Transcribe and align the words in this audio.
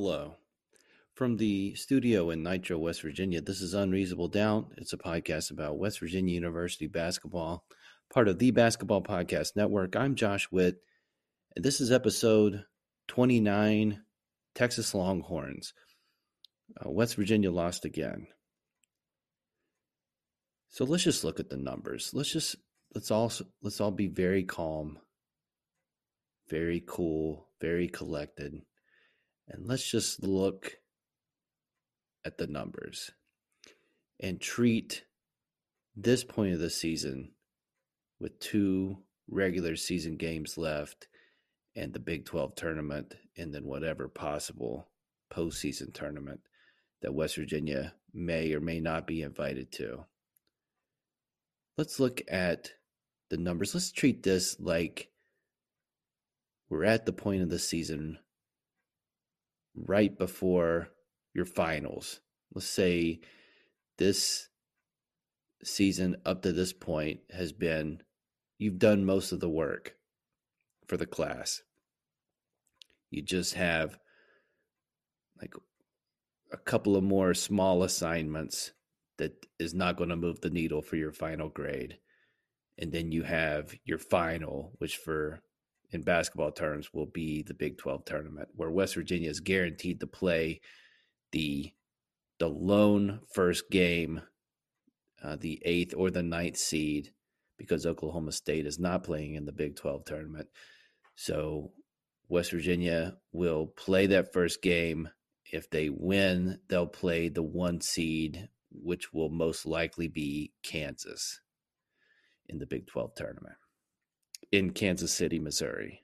Hello. 0.00 0.36
From 1.14 1.38
the 1.38 1.74
studio 1.74 2.30
in 2.30 2.44
Nitro, 2.44 2.78
West 2.78 3.02
Virginia, 3.02 3.40
this 3.40 3.60
is 3.60 3.74
Unreasonable 3.74 4.28
Doubt. 4.28 4.70
It's 4.76 4.92
a 4.92 4.96
podcast 4.96 5.50
about 5.50 5.76
West 5.76 5.98
Virginia 5.98 6.32
University 6.32 6.86
basketball, 6.86 7.64
part 8.08 8.28
of 8.28 8.38
the 8.38 8.52
Basketball 8.52 9.02
Podcast 9.02 9.56
Network. 9.56 9.96
I'm 9.96 10.14
Josh 10.14 10.52
Witt, 10.52 10.76
and 11.56 11.64
this 11.64 11.80
is 11.80 11.90
episode 11.90 12.64
29 13.08 14.00
Texas 14.54 14.94
Longhorns. 14.94 15.74
Uh, 16.80 16.90
West 16.90 17.16
Virginia 17.16 17.50
lost 17.50 17.84
again. 17.84 18.28
So 20.68 20.84
let's 20.84 21.02
just 21.02 21.24
look 21.24 21.40
at 21.40 21.50
the 21.50 21.56
numbers. 21.56 22.12
Let's 22.14 22.32
just 22.32 22.54
let's 22.94 23.10
all 23.10 23.32
let's 23.62 23.80
all 23.80 23.90
be 23.90 24.06
very 24.06 24.44
calm, 24.44 25.00
very 26.48 26.84
cool, 26.86 27.48
very 27.60 27.88
collected, 27.88 28.62
and 29.48 29.66
let's 29.66 29.88
just 29.88 30.22
look 30.22 30.78
at 32.24 32.38
the 32.38 32.46
numbers 32.46 33.10
and 34.20 34.40
treat 34.40 35.04
this 35.96 36.24
point 36.24 36.52
of 36.52 36.60
the 36.60 36.70
season 36.70 37.32
with 38.20 38.38
two 38.40 38.98
regular 39.30 39.76
season 39.76 40.16
games 40.16 40.58
left 40.58 41.08
and 41.76 41.92
the 41.92 42.00
Big 42.00 42.24
12 42.24 42.54
tournament 42.54 43.14
and 43.36 43.54
then 43.54 43.64
whatever 43.64 44.08
possible 44.08 44.88
postseason 45.32 45.92
tournament 45.92 46.40
that 47.02 47.14
West 47.14 47.36
Virginia 47.36 47.94
may 48.12 48.52
or 48.52 48.60
may 48.60 48.80
not 48.80 49.06
be 49.06 49.22
invited 49.22 49.70
to. 49.72 50.04
Let's 51.76 52.00
look 52.00 52.20
at 52.28 52.70
the 53.30 53.36
numbers. 53.36 53.74
Let's 53.74 53.92
treat 53.92 54.22
this 54.22 54.58
like 54.58 55.10
we're 56.68 56.84
at 56.84 57.06
the 57.06 57.12
point 57.12 57.42
of 57.42 57.50
the 57.50 57.58
season 57.58 58.18
right 59.86 60.16
before 60.16 60.88
your 61.34 61.44
finals. 61.44 62.20
Let's 62.54 62.66
say 62.66 63.20
this 63.98 64.48
season 65.62 66.16
up 66.24 66.42
to 66.42 66.52
this 66.52 66.72
point 66.72 67.20
has 67.30 67.52
been 67.52 68.02
you've 68.58 68.78
done 68.78 69.04
most 69.04 69.32
of 69.32 69.40
the 69.40 69.48
work 69.48 69.94
for 70.86 70.96
the 70.96 71.06
class. 71.06 71.62
You 73.10 73.22
just 73.22 73.54
have 73.54 73.98
like 75.40 75.54
a 76.52 76.56
couple 76.56 76.96
of 76.96 77.04
more 77.04 77.34
small 77.34 77.82
assignments 77.82 78.72
that 79.18 79.46
is 79.58 79.74
not 79.74 79.96
going 79.96 80.10
to 80.10 80.16
move 80.16 80.40
the 80.40 80.50
needle 80.50 80.82
for 80.82 80.96
your 80.96 81.12
final 81.12 81.48
grade. 81.48 81.98
And 82.78 82.92
then 82.92 83.10
you 83.10 83.24
have 83.24 83.74
your 83.84 83.98
final, 83.98 84.72
which 84.78 84.96
for 84.96 85.42
in 85.90 86.02
basketball 86.02 86.52
terms 86.52 86.92
will 86.92 87.06
be 87.06 87.42
the 87.42 87.54
Big 87.54 87.78
12 87.78 88.04
tournament, 88.04 88.48
where 88.54 88.70
West 88.70 88.94
Virginia 88.94 89.30
is 89.30 89.40
guaranteed 89.40 90.00
to 90.00 90.06
play 90.06 90.60
the 91.32 91.72
the 92.38 92.48
lone 92.48 93.20
first 93.34 93.68
game, 93.68 94.22
uh, 95.24 95.36
the 95.36 95.60
eighth 95.64 95.92
or 95.96 96.08
the 96.10 96.22
ninth 96.22 96.56
seed, 96.56 97.12
because 97.56 97.84
Oklahoma 97.84 98.30
State 98.30 98.64
is 98.64 98.78
not 98.78 99.02
playing 99.02 99.34
in 99.34 99.44
the 99.44 99.52
Big 99.52 99.74
12 99.74 100.04
tournament. 100.04 100.46
So 101.16 101.72
West 102.28 102.52
Virginia 102.52 103.16
will 103.32 103.66
play 103.66 104.06
that 104.06 104.32
first 104.32 104.62
game. 104.62 105.08
If 105.50 105.68
they 105.68 105.88
win, 105.88 106.60
they'll 106.68 106.86
play 106.86 107.28
the 107.28 107.42
one 107.42 107.80
seed, 107.80 108.48
which 108.70 109.12
will 109.12 109.30
most 109.30 109.66
likely 109.66 110.06
be 110.06 110.52
Kansas 110.62 111.40
in 112.46 112.58
the 112.58 112.66
Big 112.66 112.86
12 112.86 113.14
tournament 113.16 113.56
in 114.50 114.70
Kansas 114.70 115.12
City, 115.12 115.38
Missouri. 115.38 116.02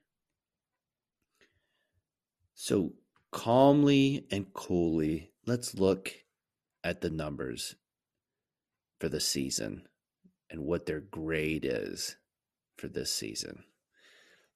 So 2.54 2.92
calmly 3.32 4.26
and 4.30 4.52
coolly, 4.52 5.32
let's 5.46 5.74
look 5.74 6.12
at 6.82 7.00
the 7.00 7.10
numbers 7.10 7.74
for 9.00 9.08
the 9.08 9.20
season 9.20 9.88
and 10.50 10.60
what 10.64 10.86
their 10.86 11.00
grade 11.00 11.66
is 11.68 12.16
for 12.76 12.88
this 12.88 13.12
season. 13.12 13.64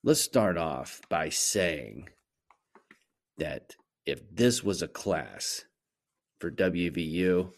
Let's 0.05 0.21
start 0.21 0.57
off 0.57 1.01
by 1.09 1.29
saying 1.31 2.09
that 3.39 3.75
if 4.07 4.21
this 4.31 4.63
was 4.63 4.81
a 4.83 4.89
class 4.89 5.65
for 6.39 6.51
WVU, 6.51 7.53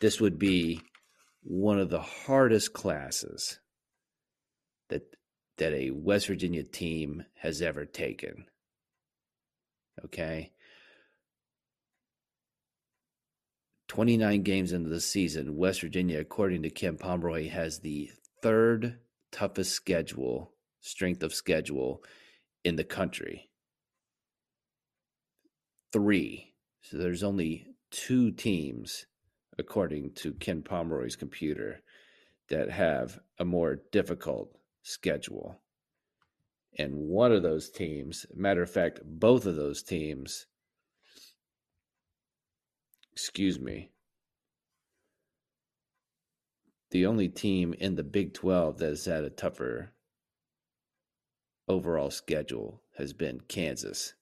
this 0.00 0.20
would 0.20 0.38
be 0.38 0.80
one 1.42 1.78
of 1.78 1.90
the 1.90 2.00
hardest 2.00 2.72
classes 2.72 3.60
that 4.88 5.15
that 5.58 5.72
a 5.72 5.90
West 5.90 6.26
Virginia 6.26 6.62
team 6.62 7.24
has 7.40 7.62
ever 7.62 7.84
taken. 7.84 8.46
Okay. 10.04 10.52
29 13.88 14.42
games 14.42 14.72
into 14.72 14.90
the 14.90 15.00
season, 15.00 15.56
West 15.56 15.80
Virginia, 15.80 16.20
according 16.20 16.62
to 16.62 16.70
Ken 16.70 16.96
Pomeroy, 16.96 17.48
has 17.48 17.78
the 17.78 18.10
third 18.42 18.98
toughest 19.30 19.72
schedule, 19.72 20.52
strength 20.80 21.22
of 21.22 21.32
schedule 21.32 22.02
in 22.64 22.76
the 22.76 22.84
country. 22.84 23.48
Three. 25.92 26.52
So 26.82 26.98
there's 26.98 27.22
only 27.22 27.68
two 27.90 28.32
teams, 28.32 29.06
according 29.56 30.12
to 30.14 30.34
Ken 30.34 30.62
Pomeroy's 30.62 31.16
computer, 31.16 31.80
that 32.48 32.70
have 32.70 33.18
a 33.38 33.44
more 33.44 33.80
difficult 33.92 34.56
schedule. 34.86 35.60
And 36.78 36.94
one 36.94 37.32
of 37.32 37.42
those 37.42 37.70
teams, 37.70 38.24
matter 38.34 38.62
of 38.62 38.70
fact, 38.70 39.00
both 39.04 39.46
of 39.46 39.56
those 39.56 39.82
teams, 39.82 40.46
excuse 43.12 43.58
me, 43.58 43.90
the 46.90 47.06
only 47.06 47.28
team 47.28 47.74
in 47.74 47.96
the 47.96 48.04
Big 48.04 48.32
12 48.32 48.78
that 48.78 48.86
has 48.86 49.04
had 49.06 49.24
a 49.24 49.30
tougher 49.30 49.90
overall 51.66 52.10
schedule 52.10 52.80
has 52.96 53.12
been 53.12 53.40
Kansas. 53.48 54.14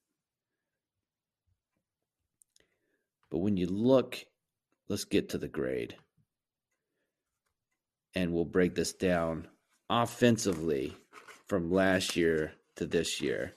But 3.30 3.38
when 3.38 3.58
you 3.58 3.66
look, 3.66 4.24
let's 4.88 5.04
get 5.04 5.28
to 5.30 5.38
the 5.38 5.48
grade. 5.48 5.96
And 8.14 8.32
we'll 8.32 8.44
break 8.44 8.76
this 8.76 8.92
down 8.92 9.48
offensively 9.88 10.96
from 11.46 11.70
last 11.70 12.16
year 12.16 12.52
to 12.76 12.86
this 12.86 13.20
year. 13.20 13.54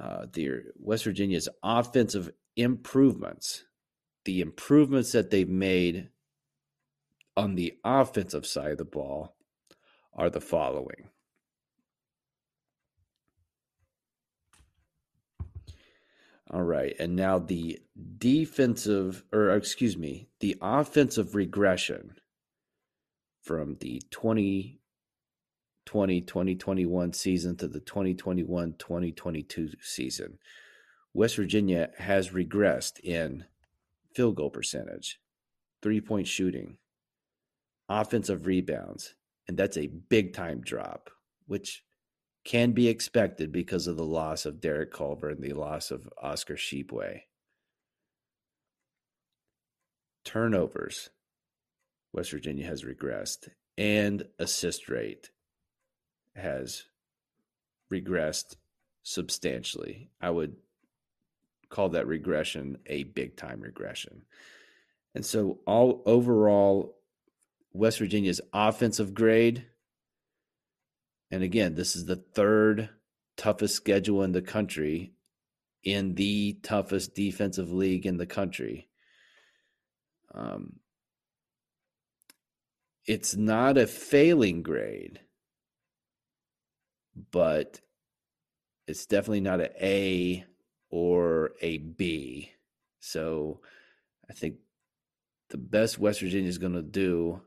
Uh, 0.00 0.26
the 0.32 0.62
West 0.78 1.04
Virginia's 1.04 1.48
offensive 1.62 2.30
improvements, 2.56 3.64
the 4.24 4.40
improvements 4.40 5.12
that 5.12 5.30
they've 5.30 5.48
made 5.48 6.08
on 7.36 7.54
the 7.54 7.74
offensive 7.84 8.46
side 8.46 8.72
of 8.72 8.78
the 8.78 8.84
ball, 8.84 9.36
are 10.14 10.30
the 10.30 10.40
following. 10.40 11.08
All 16.50 16.62
right, 16.62 16.94
and 16.98 17.16
now 17.16 17.38
the 17.38 17.80
defensive, 18.18 19.24
or 19.32 19.50
excuse 19.56 19.96
me, 19.96 20.28
the 20.40 20.56
offensive 20.60 21.34
regression 21.34 22.16
from 23.42 23.76
the 23.80 24.02
2020 24.10 24.81
2021 25.86 27.12
season 27.12 27.56
to 27.56 27.68
the 27.68 27.80
2021 27.80 28.74
2022 28.78 29.70
season. 29.80 30.38
West 31.14 31.36
Virginia 31.36 31.90
has 31.98 32.30
regressed 32.30 33.00
in 33.00 33.44
field 34.14 34.36
goal 34.36 34.50
percentage, 34.50 35.20
three 35.82 36.00
point 36.00 36.26
shooting, 36.26 36.78
offensive 37.88 38.46
rebounds, 38.46 39.14
and 39.48 39.56
that's 39.56 39.76
a 39.76 39.88
big 39.88 40.32
time 40.32 40.60
drop, 40.60 41.10
which 41.46 41.84
can 42.44 42.72
be 42.72 42.88
expected 42.88 43.52
because 43.52 43.86
of 43.86 43.96
the 43.96 44.04
loss 44.04 44.46
of 44.46 44.60
Derek 44.60 44.92
Culver 44.92 45.28
and 45.28 45.42
the 45.42 45.52
loss 45.52 45.90
of 45.90 46.08
Oscar 46.20 46.54
Tshiebwe. 46.54 47.20
Turnovers, 50.24 51.10
West 52.12 52.30
Virginia 52.30 52.66
has 52.66 52.84
regressed, 52.84 53.48
and 53.76 54.24
assist 54.38 54.88
rate 54.88 55.30
has 56.34 56.84
regressed 57.92 58.56
substantially. 59.02 60.10
I 60.20 60.30
would 60.30 60.56
call 61.68 61.90
that 61.90 62.06
regression 62.06 62.78
a 62.86 63.04
big 63.04 63.36
time 63.36 63.60
regression. 63.60 64.22
And 65.14 65.24
so 65.24 65.58
all 65.66 66.02
overall 66.06 66.96
West 67.72 67.98
Virginia's 67.98 68.40
offensive 68.52 69.14
grade 69.14 69.66
and 71.32 71.42
again, 71.42 71.74
this 71.74 71.96
is 71.96 72.04
the 72.04 72.16
third 72.16 72.90
toughest 73.38 73.74
schedule 73.74 74.22
in 74.22 74.32
the 74.32 74.42
country 74.42 75.14
in 75.82 76.14
the 76.14 76.58
toughest 76.62 77.14
defensive 77.14 77.72
league 77.72 78.06
in 78.06 78.18
the 78.18 78.26
country. 78.26 78.88
Um, 80.32 80.74
it's 83.06 83.34
not 83.34 83.78
a 83.78 83.86
failing 83.86 84.62
grade, 84.62 85.20
but 87.30 87.80
it's 88.86 89.06
definitely 89.06 89.40
not 89.40 89.60
an 89.60 89.70
A 89.80 90.44
or 90.90 91.52
a 91.60 91.78
B. 91.78 92.52
So 93.00 93.60
I 94.28 94.32
think 94.32 94.56
the 95.50 95.58
best 95.58 95.98
West 95.98 96.20
Virginia 96.20 96.48
is 96.48 96.58
going 96.58 96.74
to 96.74 96.82
do 96.82 97.42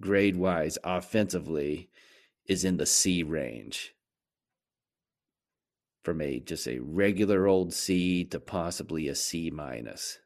grade 0.00 0.36
wise 0.36 0.78
offensively 0.82 1.90
is 2.46 2.64
in 2.64 2.76
the 2.76 2.86
C 2.86 3.22
range. 3.22 3.94
From 6.02 6.20
a 6.20 6.40
just 6.40 6.66
a 6.66 6.80
regular 6.80 7.46
old 7.46 7.72
C 7.72 8.24
to 8.24 8.40
possibly 8.40 9.06
a 9.06 9.14
C 9.14 9.50
minus. 9.50 10.18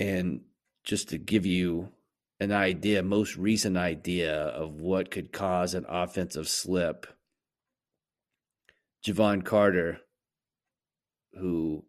And 0.00 0.40
just 0.82 1.08
to 1.10 1.18
give 1.18 1.46
you 1.46 1.92
an 2.40 2.52
idea, 2.52 3.02
most 3.02 3.36
recent 3.36 3.76
idea 3.76 4.34
of 4.34 4.80
what 4.80 5.10
could 5.10 5.32
cause 5.32 5.74
an 5.74 5.84
offensive 5.88 6.48
slip, 6.48 7.06
Jevon 9.04 9.44
Carter, 9.44 10.00
who 11.34 11.84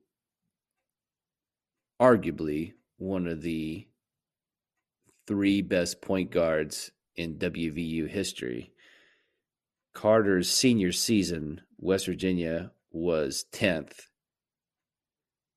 arguably 2.02 2.74
one 2.98 3.28
of 3.28 3.42
the 3.42 3.88
three 5.28 5.62
best 5.62 6.02
point 6.02 6.32
guards 6.32 6.92
in 7.16 7.36
WVU 7.36 8.10
history. 8.10 8.72
Carter's 9.94 10.50
senior 10.50 10.92
season, 10.92 11.62
West 11.78 12.06
Virginia 12.06 12.72
was 12.92 13.46
10th 13.52 14.08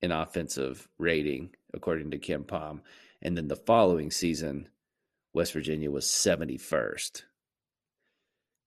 in 0.01 0.11
offensive 0.11 0.87
rating, 0.99 1.51
according 1.73 2.11
to 2.11 2.19
KenPom. 2.19 2.81
And 3.21 3.37
then 3.37 3.47
the 3.47 3.55
following 3.55 4.11
season, 4.11 4.67
West 5.33 5.53
Virginia 5.53 5.89
was 5.89 6.05
71st. 6.05 7.23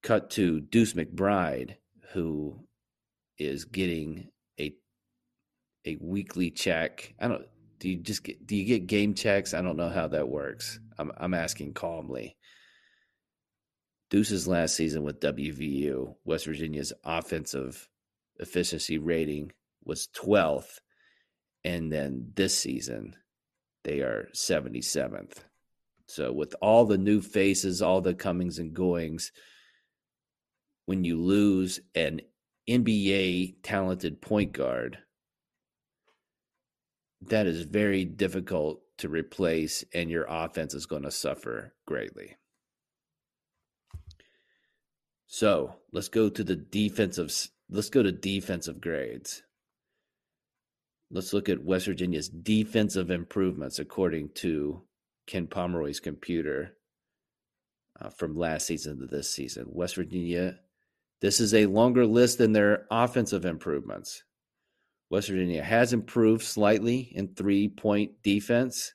Cut 0.03 0.31
to 0.31 0.61
Deuce 0.61 0.93
McBride, 0.95 1.77
who 2.13 2.67
is 3.39 3.65
getting 3.65 4.29
a 4.59 4.75
a 5.85 5.97
weekly 6.01 6.51
check. 6.51 7.15
I 7.21 7.29
don't 7.29 7.47
do 7.79 7.89
you 7.89 7.99
just 7.99 8.25
get 8.25 8.47
do 8.47 8.57
you 8.57 8.65
get 8.65 8.87
game 8.87 9.15
checks? 9.15 9.55
I 9.55 9.63
don't 9.63 9.77
know 9.77 9.89
how 9.89 10.09
that 10.09 10.29
works. 10.29 10.79
I'm 10.99 11.13
I'm 11.17 11.35
asking 11.35 11.75
calmly. 11.75 12.37
Deuce's 14.09 14.47
last 14.47 14.77
season 14.77 15.03
with 15.03 15.21
WVU, 15.21 16.15
West 16.25 16.47
Virginia's 16.47 16.93
offensive 17.05 17.89
efficiency 18.39 18.99
rating 18.99 19.53
was 19.85 20.09
12th. 20.17 20.79
And 21.65 21.93
then 21.93 22.33
this 22.37 22.57
season, 22.57 23.17
they 23.83 24.01
are 24.01 24.29
77th. 24.33 25.39
So, 26.09 26.33
with 26.33 26.55
all 26.63 26.85
the 26.85 26.99
new 26.99 27.21
faces, 27.21 27.83
all 27.83 28.01
the 28.01 28.15
comings 28.15 28.59
and 28.59 28.73
goings, 28.73 29.33
when 30.87 31.05
you 31.05 31.21
lose 31.21 31.81
an 31.95 32.21
NBA 32.69 33.57
talented 33.63 34.21
point 34.21 34.53
guard, 34.53 34.99
that 37.23 37.47
is 37.47 37.63
very 37.63 38.05
difficult 38.05 38.83
to 38.99 39.09
replace, 39.09 39.85
and 39.93 40.11
your 40.11 40.27
offense 40.29 40.75
is 40.75 40.87
going 40.87 41.03
to 41.03 41.11
suffer 41.11 41.75
greatly. 41.87 42.37
So 45.27 45.75
let's 45.93 46.09
go 46.09 46.29
to 46.29 46.45
the 46.45 46.57
defensive. 46.57 47.33
Let's 47.69 47.91
go 47.91 48.03
to 48.03 48.13
defensive 48.13 48.81
grades. 48.81 49.43
Let's 51.11 51.33
look 51.33 51.49
at 51.49 51.63
West 51.63 51.87
Virginia's 51.87 52.29
defensive 52.29 53.11
improvements 53.11 53.79
according 53.79 54.31
to 54.37 54.83
Ken 55.27 55.47
Pomeroy's 55.47 56.01
computer 56.01 56.77
uh, 58.01 58.11
from 58.11 58.37
last 58.37 58.67
season 58.67 59.01
to 59.01 59.07
this 59.07 59.31
season. 59.31 59.67
West 59.69 59.97
Virginia, 59.97 60.59
this 61.21 61.41
is 61.41 61.55
a 61.55 61.67
longer 61.67 62.07
list 62.07 62.39
than 62.39 62.53
their 62.53 62.87
offensive 62.91 63.45
improvements. 63.45 64.23
West 65.11 65.29
Virginia 65.29 65.63
has 65.63 65.93
improved 65.93 66.43
slightly 66.43 67.13
in 67.15 67.29
three 67.29 67.69
point 67.69 68.23
defense. 68.23 68.93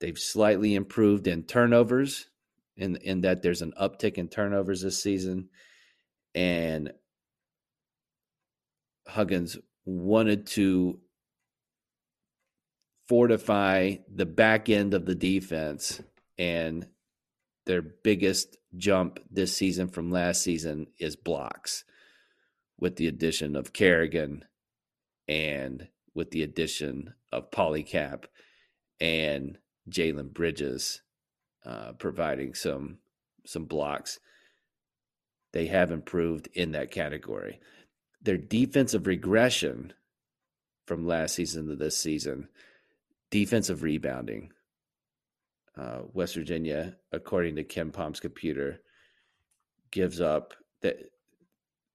They've 0.00 0.18
slightly 0.18 0.74
improved 0.74 1.26
in 1.26 1.44
turnovers, 1.44 2.28
in, 2.76 2.96
in 2.96 3.20
that 3.22 3.42
there's 3.42 3.62
an 3.62 3.72
uptick 3.80 4.14
in 4.14 4.28
turnovers 4.28 4.82
this 4.82 5.02
season. 5.02 5.48
And 6.34 6.92
Huggins 9.06 9.56
wanted 9.84 10.46
to 10.48 10.98
fortify 13.08 13.96
the 14.12 14.26
back 14.26 14.68
end 14.68 14.94
of 14.94 15.06
the 15.06 15.14
defense. 15.14 16.00
And 16.38 16.86
their 17.66 17.82
biggest 17.82 18.56
jump 18.76 19.20
this 19.30 19.56
season 19.56 19.88
from 19.88 20.10
last 20.10 20.42
season 20.42 20.86
is 20.98 21.16
blocks 21.16 21.84
with 22.78 22.96
the 22.96 23.06
addition 23.06 23.54
of 23.54 23.72
Carrigan 23.72 24.44
and 25.28 25.88
with 26.14 26.30
the 26.30 26.42
addition 26.42 27.14
of 27.30 27.50
Paulicap 27.50 28.24
and 29.00 29.58
Jalen 29.88 30.32
Bridges 30.32 31.02
uh, 31.64 31.92
providing 31.92 32.54
some 32.54 32.98
some 33.44 33.64
blocks, 33.64 34.20
they 35.52 35.66
have 35.66 35.90
improved 35.90 36.48
in 36.54 36.72
that 36.72 36.90
category. 36.90 37.60
Their 38.20 38.36
defensive 38.36 39.06
regression 39.06 39.92
from 40.86 41.06
last 41.06 41.34
season 41.34 41.68
to 41.68 41.76
this 41.76 41.96
season, 41.96 42.48
defensive 43.32 43.82
rebounding. 43.82 44.52
Uh, 45.76 46.02
West 46.12 46.34
Virginia, 46.34 46.96
according 47.12 47.56
to 47.56 47.64
KenPom's 47.64 48.20
computer, 48.20 48.82
gives 49.90 50.20
up 50.20 50.54
that 50.82 50.98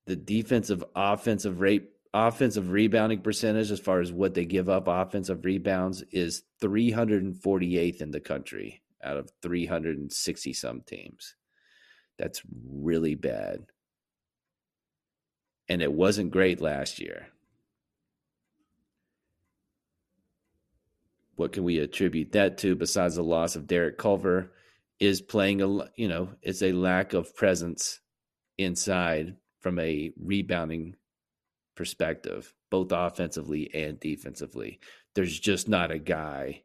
the 0.08 0.16
defensive 0.16 0.84
offensive 0.96 1.62
rate 1.62 1.92
offensive 2.14 2.72
rebounding 2.72 3.22
percentage 3.22 3.70
as 3.70 3.80
far 3.80 4.00
as 4.00 4.12
what 4.12 4.34
they 4.34 4.46
give 4.46 4.68
up 4.68 4.88
offensive 4.88 5.46
rebounds 5.46 6.04
is 6.12 6.42
348th 6.64 8.02
in 8.02 8.10
the 8.10 8.20
country 8.20 8.82
out 9.04 9.18
of 9.18 9.30
360 9.44 10.54
some 10.54 10.82
teams. 10.82 11.36
That's 12.18 12.42
really 12.68 13.14
bad. 13.14 13.66
And 15.70 15.84
it 15.84 15.92
wasn't 15.92 16.32
great 16.32 16.62
last 16.62 17.00
year. 17.00 17.28
What 21.38 21.54
can 21.54 21.64
we 21.64 21.80
attribute 21.80 22.32
that 22.34 22.58
to 22.60 22.76
besides 22.76 23.16
the 23.16 23.24
loss 23.24 23.56
of 23.56 23.68
Derek 23.68 23.98
Culver 23.98 24.52
is 25.00 25.22
playing 25.22 25.62
a 25.62 25.68
you 25.96 26.08
know, 26.08 26.30
it's 26.42 26.64
a 26.64 26.72
lack 26.72 27.14
of 27.14 27.36
presence 27.36 28.00
inside 28.58 29.38
from 29.60 29.78
a 29.78 30.12
rebounding 30.20 30.96
perspective, 31.76 32.54
both 32.72 32.92
offensively 32.92 33.70
and 33.74 34.00
defensively. 34.00 34.80
There's 35.14 35.40
just 35.40 35.70
not 35.70 35.92
a 35.92 36.00
guy 36.00 36.64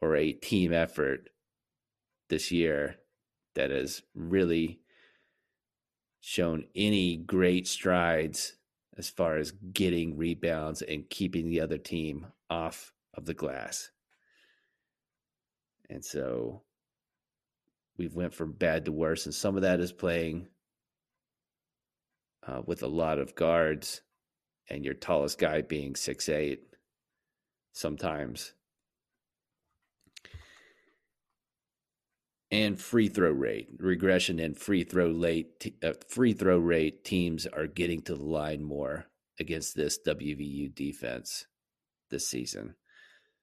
or 0.00 0.14
a 0.14 0.32
team 0.32 0.72
effort 0.72 1.28
this 2.28 2.52
year 2.52 2.96
that 3.56 3.70
has 3.70 4.02
really 4.14 4.80
shown 6.20 6.66
any 6.76 7.16
great 7.16 7.66
strides 7.66 8.54
as 8.96 9.10
far 9.10 9.38
as 9.38 9.50
getting 9.72 10.16
rebounds 10.16 10.82
and 10.82 11.10
keeping 11.10 11.48
the 11.48 11.60
other 11.60 11.78
team 11.78 12.26
off 12.48 12.91
of 13.14 13.26
the 13.26 13.34
glass. 13.34 13.90
And 15.88 16.04
so 16.04 16.62
we've 17.98 18.14
went 18.14 18.34
from 18.34 18.52
bad 18.52 18.86
to 18.86 18.92
worse, 18.92 19.26
and 19.26 19.34
some 19.34 19.56
of 19.56 19.62
that 19.62 19.80
is 19.80 19.92
playing 19.92 20.48
uh, 22.46 22.62
with 22.66 22.82
a 22.82 22.88
lot 22.88 23.18
of 23.18 23.34
guards, 23.34 24.00
and 24.70 24.84
your 24.84 24.94
tallest 24.94 25.38
guy 25.38 25.60
being 25.62 25.94
six 25.94 26.28
eight. 26.28 26.60
Sometimes, 27.74 28.52
and 32.50 32.78
free 32.78 33.08
throw 33.08 33.30
rate 33.30 33.68
regression 33.78 34.38
and 34.38 34.58
free 34.58 34.84
throw 34.84 35.06
late 35.08 35.74
uh, 35.82 35.94
free 36.06 36.34
throw 36.34 36.58
rate 36.58 37.02
teams 37.02 37.46
are 37.46 37.66
getting 37.66 38.02
to 38.02 38.14
the 38.14 38.24
line 38.24 38.62
more 38.62 39.06
against 39.40 39.74
this 39.74 39.98
WVU 40.06 40.72
defense 40.74 41.46
this 42.10 42.28
season. 42.28 42.74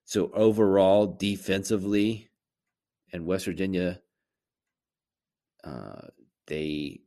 So 0.09 0.31
overall, 0.33 1.05
defensively, 1.05 2.31
and 3.13 3.27
West 3.27 3.45
Virginia, 3.45 4.01
uh, 5.63 6.07
they 6.47 7.01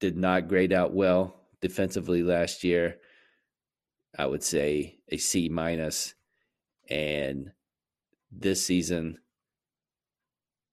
did 0.00 0.16
not 0.16 0.48
grade 0.48 0.72
out 0.72 0.92
well 0.92 1.36
defensively 1.60 2.24
last 2.24 2.64
year. 2.64 2.96
I 4.18 4.26
would 4.26 4.42
say 4.42 4.98
a 5.08 5.18
C 5.18 5.48
minus, 5.48 6.14
and 6.90 7.52
this 8.32 8.66
season 8.66 9.18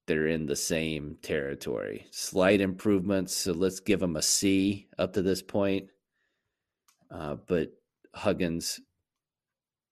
they're 0.08 0.25
in 0.25 0.48
the 0.48 0.55
same 0.55 1.17
territory. 1.22 2.08
Slight 2.10 2.62
improvements, 2.62 3.36
so 3.36 3.51
let's 3.51 3.79
give 3.79 4.00
them 4.00 4.15
a 4.15 4.24
C 4.24 4.88
up 4.98 5.13
to 5.13 5.22
this 5.22 5.43
point. 5.43 5.89
Uh, 7.12 7.36
but 7.46 7.74
Huggins 8.15 8.79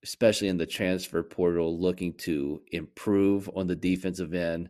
especially 0.04 0.48
in 0.48 0.58
the 0.58 0.66
transfer 0.66 1.24
portal, 1.24 1.80
looking 1.80 2.14
to 2.14 2.62
improve 2.72 3.50
on 3.56 3.68
the 3.68 3.76
defensive 3.76 4.34
end, 4.34 4.70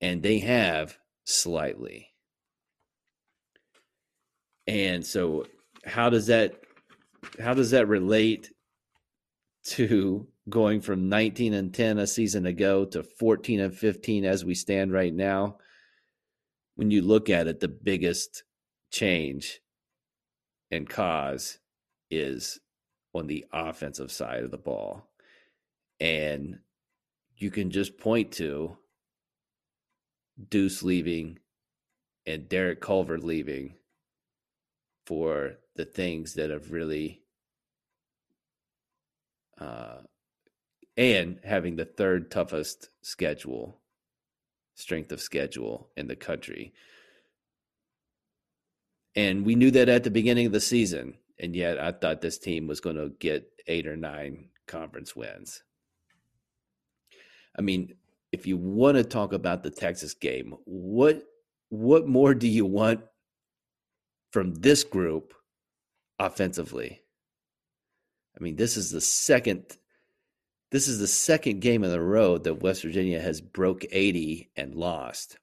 and 0.00 0.22
they 0.22 0.38
have 0.40 0.98
slightly. 1.24 2.08
And 4.66 5.04
so, 5.04 5.46
how 5.84 6.10
does 6.10 6.26
that 6.26 6.54
how 7.40 7.54
does 7.54 7.70
that 7.70 7.88
relate 7.88 8.50
to 9.64 10.26
going 10.48 10.80
from 10.80 11.08
19 11.08 11.54
and 11.54 11.72
10 11.72 11.98
a 11.98 12.06
season 12.06 12.46
ago 12.46 12.84
to 12.86 13.02
14 13.02 13.60
and 13.60 13.76
15 13.76 14.24
as 14.24 14.44
we 14.44 14.54
stand 14.54 14.92
right 14.92 15.14
now? 15.14 15.58
When 16.76 16.90
you 16.90 17.02
look 17.02 17.28
at 17.30 17.46
it, 17.46 17.60
the 17.60 17.68
biggest 17.68 18.44
change 18.90 19.60
and 20.70 20.88
cause 20.88 21.58
is 22.10 22.58
on 23.14 23.26
the 23.26 23.44
offensive 23.52 24.10
side 24.10 24.44
of 24.44 24.50
the 24.50 24.58
ball. 24.58 25.08
And 26.00 26.58
you 27.36 27.50
can 27.50 27.70
just 27.70 27.98
point 27.98 28.32
to 28.32 28.76
Deuce 30.48 30.82
leaving 30.82 31.38
and 32.26 32.48
Derek 32.48 32.80
Culver 32.80 33.18
leaving 33.18 33.74
for 35.06 35.54
the 35.74 35.84
things 35.84 36.34
that 36.34 36.50
have 36.50 36.70
really 36.72 37.22
uh, 39.60 39.98
and 40.96 41.38
having 41.44 41.76
the 41.76 41.84
third 41.84 42.30
toughest 42.30 42.90
schedule 43.02 43.78
strength 44.74 45.12
of 45.12 45.20
schedule 45.20 45.90
in 45.96 46.06
the 46.06 46.16
country 46.16 46.72
and 49.14 49.44
we 49.44 49.54
knew 49.54 49.70
that 49.70 49.88
at 49.88 50.04
the 50.04 50.10
beginning 50.10 50.46
of 50.46 50.52
the 50.52 50.60
season 50.60 51.14
and 51.42 51.56
yet 51.56 51.78
I 51.78 51.90
thought 51.90 52.20
this 52.20 52.38
team 52.38 52.68
was 52.68 52.80
going 52.80 52.96
to 52.96 53.10
get 53.18 53.50
eight 53.66 53.88
or 53.88 53.96
nine 53.96 54.48
conference 54.68 55.16
wins. 55.16 55.64
I 57.58 57.62
mean, 57.62 57.94
if 58.30 58.46
you 58.46 58.56
want 58.56 58.96
to 58.96 59.04
talk 59.04 59.32
about 59.32 59.62
the 59.62 59.70
Texas 59.70 60.14
game, 60.14 60.54
what 60.64 61.24
what 61.68 62.06
more 62.06 62.34
do 62.34 62.48
you 62.48 62.64
want 62.64 63.00
from 64.30 64.54
this 64.54 64.84
group 64.84 65.34
offensively? 66.18 67.02
I 68.38 68.42
mean, 68.42 68.56
this 68.56 68.76
is 68.76 68.90
the 68.90 69.00
second 69.00 69.76
this 70.70 70.88
is 70.88 71.00
the 71.00 71.08
second 71.08 71.60
game 71.60 71.84
in 71.84 71.90
the 71.90 72.00
row 72.00 72.38
that 72.38 72.62
West 72.62 72.82
Virginia 72.82 73.20
has 73.20 73.42
broke 73.42 73.84
80 73.90 74.50
and 74.56 74.74
lost. 74.74 75.38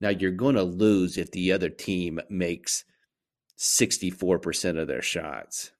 Now 0.00 0.08
you're 0.08 0.30
going 0.30 0.54
to 0.54 0.62
lose 0.62 1.18
if 1.18 1.30
the 1.32 1.52
other 1.52 1.68
team 1.68 2.18
makes 2.30 2.84
64% 3.58 4.78
of 4.78 4.88
their 4.88 5.02
shots. 5.02 5.70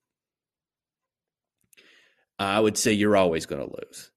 I 2.38 2.61
would 2.61 2.76
say 2.76 2.93
you're 2.93 3.16
always 3.16 3.47
going 3.47 3.66
to 3.66 3.75
lose. 3.87 4.11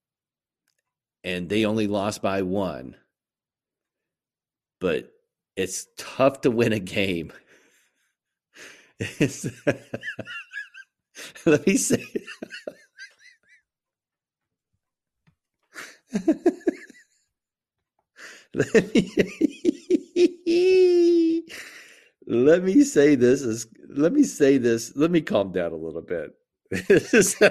And 1.23 1.49
they 1.49 1.65
only 1.65 1.87
lost 1.87 2.21
by 2.21 2.41
one. 2.41 2.95
But 4.79 5.11
it's 5.55 5.87
tough 5.97 6.41
to 6.41 6.51
win 6.51 6.73
a 6.73 6.79
game. 6.79 7.31
let 11.45 11.65
me 11.65 11.77
say 11.77 12.05
let 18.53 18.93
me 18.93 19.09
let 22.27 22.63
me 22.63 22.83
say 22.83 23.15
this 23.15 23.41
is 23.43 23.67
let 23.89 24.13
me 24.13 24.23
say 24.23 24.57
this 24.59 24.93
let 24.97 25.11
me 25.11 25.21
calm 25.21 25.51
down 25.53 25.73
a 25.73 25.77
little 25.77 26.03
bit. 26.03 26.33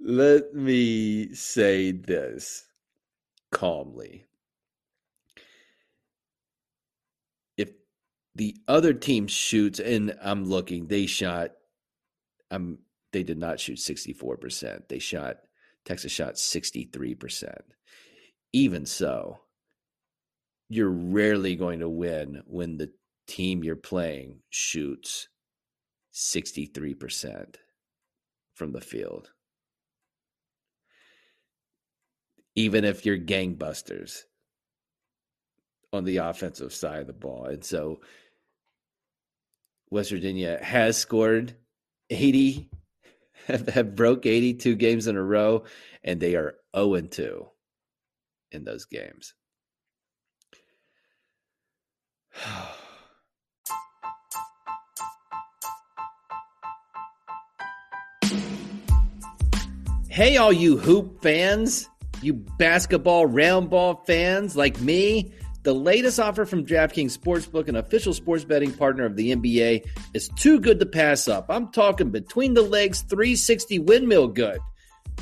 Let 0.00 0.54
me 0.54 1.34
say 1.34 1.92
this 1.92 2.64
calmly. 3.52 4.26
If 7.56 7.70
the 8.36 8.56
other 8.68 8.94
team 8.94 9.28
shoots 9.28 9.80
and 9.80 10.16
i'm 10.22 10.46
looking 10.46 10.88
they 10.88 11.06
shot 11.06 11.52
i'm 12.50 12.78
they 13.12 13.24
did 13.24 13.38
not 13.38 13.60
shoot 13.60 13.78
64% 13.78 14.88
they 14.88 15.00
shot 15.00 15.38
texas 15.86 16.12
shot 16.12 16.34
63% 16.36 17.58
even 18.52 18.86
so 18.86 19.40
you're 20.74 20.90
rarely 20.90 21.54
going 21.56 21.80
to 21.80 21.88
win 21.88 22.42
when 22.46 22.76
the 22.76 22.90
team 23.26 23.62
you're 23.62 23.76
playing 23.76 24.40
shoots 24.50 25.28
63% 26.12 27.56
from 28.54 28.72
the 28.72 28.80
field. 28.80 29.30
Even 32.56 32.84
if 32.84 33.06
you're 33.06 33.18
gangbusters 33.18 34.22
on 35.92 36.04
the 36.04 36.18
offensive 36.18 36.72
side 36.72 37.00
of 37.00 37.06
the 37.06 37.12
ball. 37.12 37.46
And 37.46 37.64
so 37.64 38.00
West 39.90 40.10
Virginia 40.10 40.58
has 40.60 40.96
scored 40.96 41.54
80, 42.10 42.68
have, 43.46 43.68
have 43.68 43.94
broke 43.94 44.26
82 44.26 44.74
games 44.74 45.06
in 45.06 45.16
a 45.16 45.22
row, 45.22 45.64
and 46.02 46.20
they 46.20 46.34
are 46.34 46.56
0 46.76 47.00
2 47.00 47.46
in 48.50 48.64
those 48.64 48.84
games. 48.86 49.34
hey, 60.08 60.36
all 60.36 60.52
you 60.52 60.76
hoop 60.76 61.22
fans, 61.22 61.88
you 62.22 62.34
basketball 62.34 63.26
round 63.26 63.70
ball 63.70 64.02
fans 64.06 64.56
like 64.56 64.80
me. 64.80 65.32
The 65.62 65.74
latest 65.74 66.18
offer 66.20 66.44
from 66.44 66.66
DraftKings 66.66 67.16
Sportsbook, 67.16 67.68
an 67.68 67.76
official 67.76 68.12
sports 68.12 68.44
betting 68.44 68.72
partner 68.72 69.06
of 69.06 69.16
the 69.16 69.34
NBA, 69.34 69.86
is 70.12 70.28
too 70.36 70.60
good 70.60 70.78
to 70.80 70.86
pass 70.86 71.26
up. 71.26 71.46
I'm 71.48 71.72
talking 71.72 72.10
between 72.10 72.52
the 72.52 72.62
legs 72.62 73.00
360 73.02 73.78
windmill 73.78 74.28
good. 74.28 74.58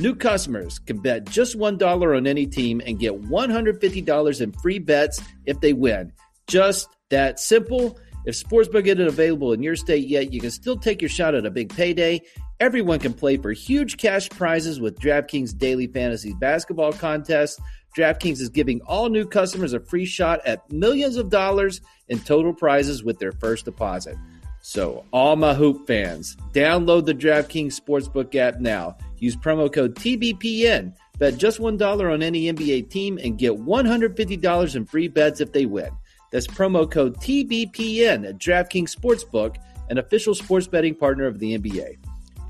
New 0.00 0.16
customers 0.16 0.80
can 0.80 0.98
bet 0.98 1.26
just 1.26 1.56
$1 1.56 2.16
on 2.16 2.26
any 2.26 2.46
team 2.46 2.82
and 2.84 2.98
get 2.98 3.22
$150 3.22 4.40
in 4.40 4.52
free 4.52 4.80
bets 4.80 5.20
if 5.46 5.60
they 5.60 5.74
win. 5.74 6.12
Just 6.48 6.88
that 7.12 7.38
simple. 7.38 7.98
If 8.24 8.34
Sportsbook 8.34 8.86
isn't 8.86 9.00
available 9.00 9.52
in 9.52 9.62
your 9.62 9.76
state 9.76 10.08
yet, 10.08 10.32
you 10.32 10.40
can 10.40 10.50
still 10.50 10.76
take 10.76 11.00
your 11.00 11.08
shot 11.08 11.34
at 11.34 11.46
a 11.46 11.50
big 11.50 11.74
payday. 11.74 12.22
Everyone 12.58 12.98
can 12.98 13.12
play 13.12 13.36
for 13.36 13.52
huge 13.52 13.96
cash 13.96 14.28
prizes 14.28 14.80
with 14.80 14.98
DraftKings 14.98 15.56
Daily 15.56 15.86
Fantasy 15.88 16.32
Basketball 16.34 16.92
Contest. 16.92 17.60
DraftKings 17.96 18.40
is 18.40 18.48
giving 18.48 18.80
all 18.82 19.08
new 19.08 19.26
customers 19.26 19.72
a 19.72 19.80
free 19.80 20.06
shot 20.06 20.40
at 20.46 20.70
millions 20.72 21.16
of 21.16 21.28
dollars 21.28 21.80
in 22.08 22.18
total 22.20 22.54
prizes 22.54 23.04
with 23.04 23.18
their 23.18 23.32
first 23.32 23.64
deposit. 23.64 24.16
So, 24.60 25.04
all 25.12 25.34
my 25.34 25.54
hoop 25.54 25.88
fans, 25.88 26.36
download 26.52 27.04
the 27.04 27.14
DraftKings 27.14 27.78
Sportsbook 27.78 28.34
app 28.36 28.60
now. 28.60 28.96
Use 29.18 29.36
promo 29.36 29.70
code 29.72 29.96
TBPN. 29.96 30.94
Bet 31.18 31.36
just 31.36 31.58
$1 31.58 32.12
on 32.12 32.22
any 32.22 32.52
NBA 32.52 32.88
team 32.88 33.18
and 33.22 33.36
get 33.38 33.52
$150 33.52 34.76
in 34.76 34.86
free 34.86 35.08
bets 35.08 35.40
if 35.40 35.52
they 35.52 35.66
win. 35.66 35.90
That's 36.32 36.46
promo 36.46 36.90
code 36.90 37.18
TBPN 37.18 38.28
at 38.28 38.38
DraftKings 38.38 38.96
Sportsbook, 38.96 39.56
an 39.90 39.98
official 39.98 40.34
sports 40.34 40.66
betting 40.66 40.94
partner 40.94 41.26
of 41.26 41.38
the 41.38 41.56
NBA. 41.58 41.98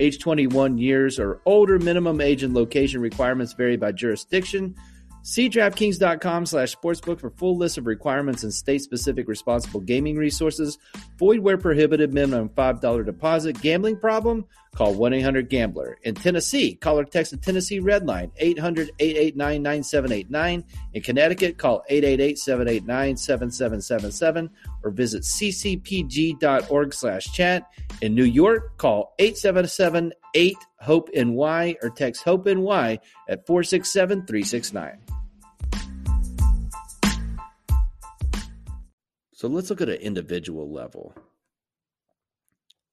age 0.00 0.18
21 0.18 0.78
years 0.78 1.18
or 1.18 1.40
older. 1.44 1.78
Minimum 1.78 2.20
age 2.20 2.42
and 2.42 2.54
location 2.54 3.00
requirements 3.00 3.52
vary 3.52 3.76
by 3.76 3.92
jurisdiction. 3.92 4.74
See 5.24 5.48
DraftKings.com 5.48 6.46
slash 6.46 6.74
sportsbook 6.74 7.20
for 7.20 7.30
full 7.30 7.56
list 7.56 7.78
of 7.78 7.86
requirements 7.86 8.42
and 8.42 8.52
state-specific 8.52 9.28
responsible 9.28 9.80
gaming 9.80 10.16
resources. 10.16 10.78
Void 11.18 11.38
where 11.40 11.58
prohibited. 11.58 12.12
Minimum 12.12 12.48
$5 12.50 13.04
deposit. 13.04 13.60
Gambling 13.60 13.98
problem? 13.98 14.44
Call 14.74 14.94
1-800-GAMBLER. 14.94 15.98
In 16.02 16.14
Tennessee, 16.14 16.74
call 16.74 16.98
or 16.98 17.04
text 17.04 17.32
the 17.32 17.36
Tennessee 17.36 17.78
Red 17.78 18.06
Line, 18.06 18.32
800-889-9789. 18.40 20.64
In 20.94 21.02
Connecticut, 21.02 21.58
call 21.58 21.84
888-789-7777 21.90 24.48
or 24.82 24.90
visit 24.90 25.24
ccpg.org 25.24 26.94
slash 26.94 27.30
chat. 27.32 27.70
In 28.00 28.14
New 28.14 28.24
York, 28.24 28.78
call 28.78 29.12
877-8-HOPE-NY 29.18 31.76
or 31.82 31.90
text 31.90 32.24
HOPE-NY 32.24 32.98
at 33.28 33.46
467-369. 33.46 34.96
So 39.34 39.48
let's 39.48 39.68
look 39.68 39.82
at 39.82 39.90
an 39.90 39.96
individual 39.96 40.72
level. 40.72 41.14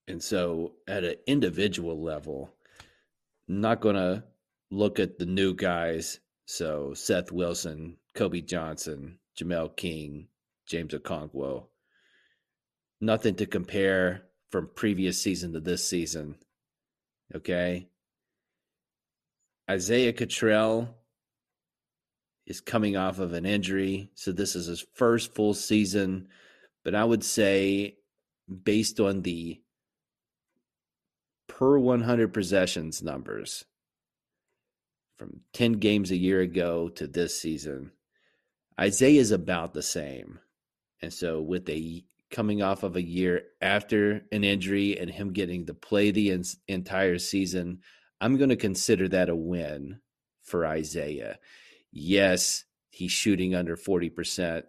And 0.10 0.24
so, 0.24 0.74
at 0.88 1.04
an 1.04 1.18
individual 1.28 2.02
level, 2.02 2.52
not 3.48 3.80
going 3.80 3.96
to 3.96 4.24
look 4.72 5.00
at 5.00 5.20
the 5.20 5.28
new 5.28 5.54
guys. 5.54 6.20
So, 6.48 6.96
Seth 6.96 7.32
Wilson, 7.32 7.98
Kobe 8.16 8.42
Johnson, 8.42 9.20
Jamel 9.40 9.78
King, 9.78 10.28
James 10.66 10.96
Okonkwo. 10.96 11.68
Nothing 13.00 13.36
to 13.36 13.46
compare 13.46 14.24
from 14.50 14.72
previous 14.74 15.22
season 15.22 15.54
to 15.54 15.60
this 15.60 15.88
season. 15.88 16.38
Okay. 17.36 17.88
Isaiah 19.70 20.12
Cottrell 20.12 20.96
is 22.48 22.62
coming 22.62 22.98
off 22.98 23.20
of 23.20 23.34
an 23.34 23.46
injury. 23.46 24.10
So, 24.16 24.32
this 24.32 24.56
is 24.56 24.66
his 24.66 24.84
first 24.96 25.36
full 25.36 25.54
season. 25.54 26.30
But 26.84 26.96
I 26.96 27.04
would 27.04 27.24
say, 27.24 27.98
based 28.64 29.00
on 29.00 29.22
the 29.22 29.62
per 31.50 31.78
100 31.78 32.34
possessions 32.34 33.04
numbers 33.04 33.66
from 35.18 35.42
10 35.52 35.74
games 35.74 36.12
a 36.12 36.16
year 36.16 36.40
ago 36.40 36.88
to 36.88 37.06
this 37.06 37.40
season, 37.42 37.92
Isaiah 38.80 39.20
is 39.20 39.32
about 39.32 39.74
the 39.74 39.82
same. 39.82 40.40
And 41.02 41.12
so, 41.12 41.42
with 41.42 41.68
a 41.70 42.06
coming 42.32 42.62
off 42.62 42.84
of 42.84 42.96
a 42.96 43.02
year 43.02 43.44
after 43.62 44.22
an 44.32 44.44
injury 44.44 44.98
and 44.98 45.10
him 45.10 45.34
getting 45.34 45.66
to 45.66 45.74
play 45.74 46.12
the 46.12 46.42
entire 46.68 47.18
season, 47.18 47.80
I'm 48.22 48.38
going 48.38 48.50
to 48.50 48.56
consider 48.56 49.10
that 49.10 49.30
a 49.30 49.36
win 49.36 50.00
for 50.44 50.66
Isaiah. 50.66 51.40
Yes, 51.92 52.66
he's 52.92 53.12
shooting 53.12 53.56
under 53.56 53.76
40% 53.76 54.64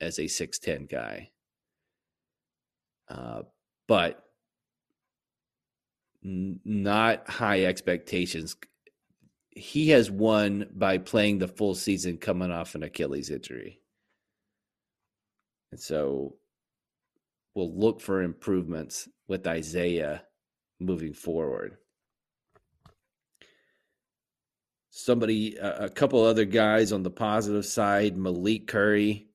as 0.00 0.18
a 0.18 0.22
6'10 0.22 0.90
guy. 0.90 1.30
Uh, 3.08 3.42
but 3.86 4.24
not 6.22 7.28
high 7.28 7.64
expectations. 7.64 8.56
He 9.50 9.90
has 9.90 10.10
won 10.10 10.68
by 10.72 10.98
playing 10.98 11.38
the 11.38 11.48
full 11.48 11.74
season 11.74 12.16
coming 12.16 12.50
off 12.50 12.74
an 12.74 12.82
Achilles 12.82 13.30
injury. 13.30 13.80
And 15.70 15.80
so 15.80 16.36
we'll 17.54 17.76
look 17.76 18.00
for 18.00 18.22
improvements 18.22 19.08
with 19.28 19.46
Isaiah 19.46 20.22
moving 20.80 21.12
forward. 21.12 21.76
Somebody, 24.90 25.56
a 25.56 25.88
couple 25.88 26.22
other 26.22 26.44
guys 26.44 26.92
on 26.92 27.02
the 27.02 27.10
positive 27.10 27.64
side, 27.64 28.16
Malik 28.16 28.66
Curry 28.66 29.28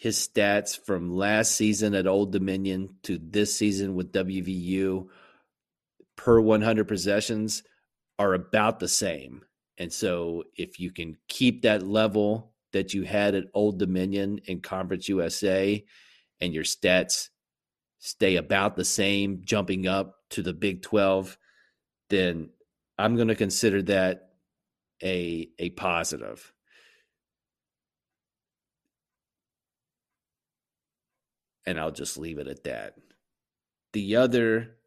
his 0.00 0.16
stats 0.16 0.82
from 0.86 1.14
last 1.14 1.54
season 1.54 1.94
at 1.94 2.06
Old 2.06 2.32
Dominion 2.32 2.94
to 3.02 3.18
this 3.18 3.54
season 3.54 3.94
with 3.94 4.14
WVU 4.14 5.08
per 6.20 6.38
100 6.38 6.86
possessions 6.86 7.62
are 8.18 8.34
about 8.34 8.78
the 8.78 8.88
same. 8.88 9.42
And 9.78 9.90
so 9.90 10.44
if 10.54 10.78
you 10.78 10.92
can 10.92 11.16
keep 11.28 11.62
that 11.62 11.82
level 11.82 12.52
that 12.74 12.92
you 12.92 13.04
had 13.04 13.34
at 13.34 13.46
Old 13.54 13.78
Dominion 13.78 14.38
in 14.44 14.60
Conference 14.60 15.08
USA 15.08 15.82
and 16.42 16.52
your 16.52 16.64
stats 16.64 17.30
stay 18.00 18.36
about 18.36 18.76
the 18.76 18.84
same 18.84 19.40
jumping 19.42 19.86
up 19.86 20.16
to 20.28 20.42
the 20.42 20.52
Big 20.52 20.82
12, 20.82 21.38
then 22.10 22.50
I'm 22.98 23.16
going 23.16 23.28
to 23.28 23.34
consider 23.34 23.80
that 23.84 24.32
a 25.02 25.48
a 25.58 25.70
positive. 25.70 26.52
and 31.66 31.78
I'll 31.78 31.92
just 31.92 32.18
leave 32.18 32.38
it 32.38 32.48
at 32.48 32.64
that. 32.64 32.94
The 33.92 34.16
other 34.16 34.79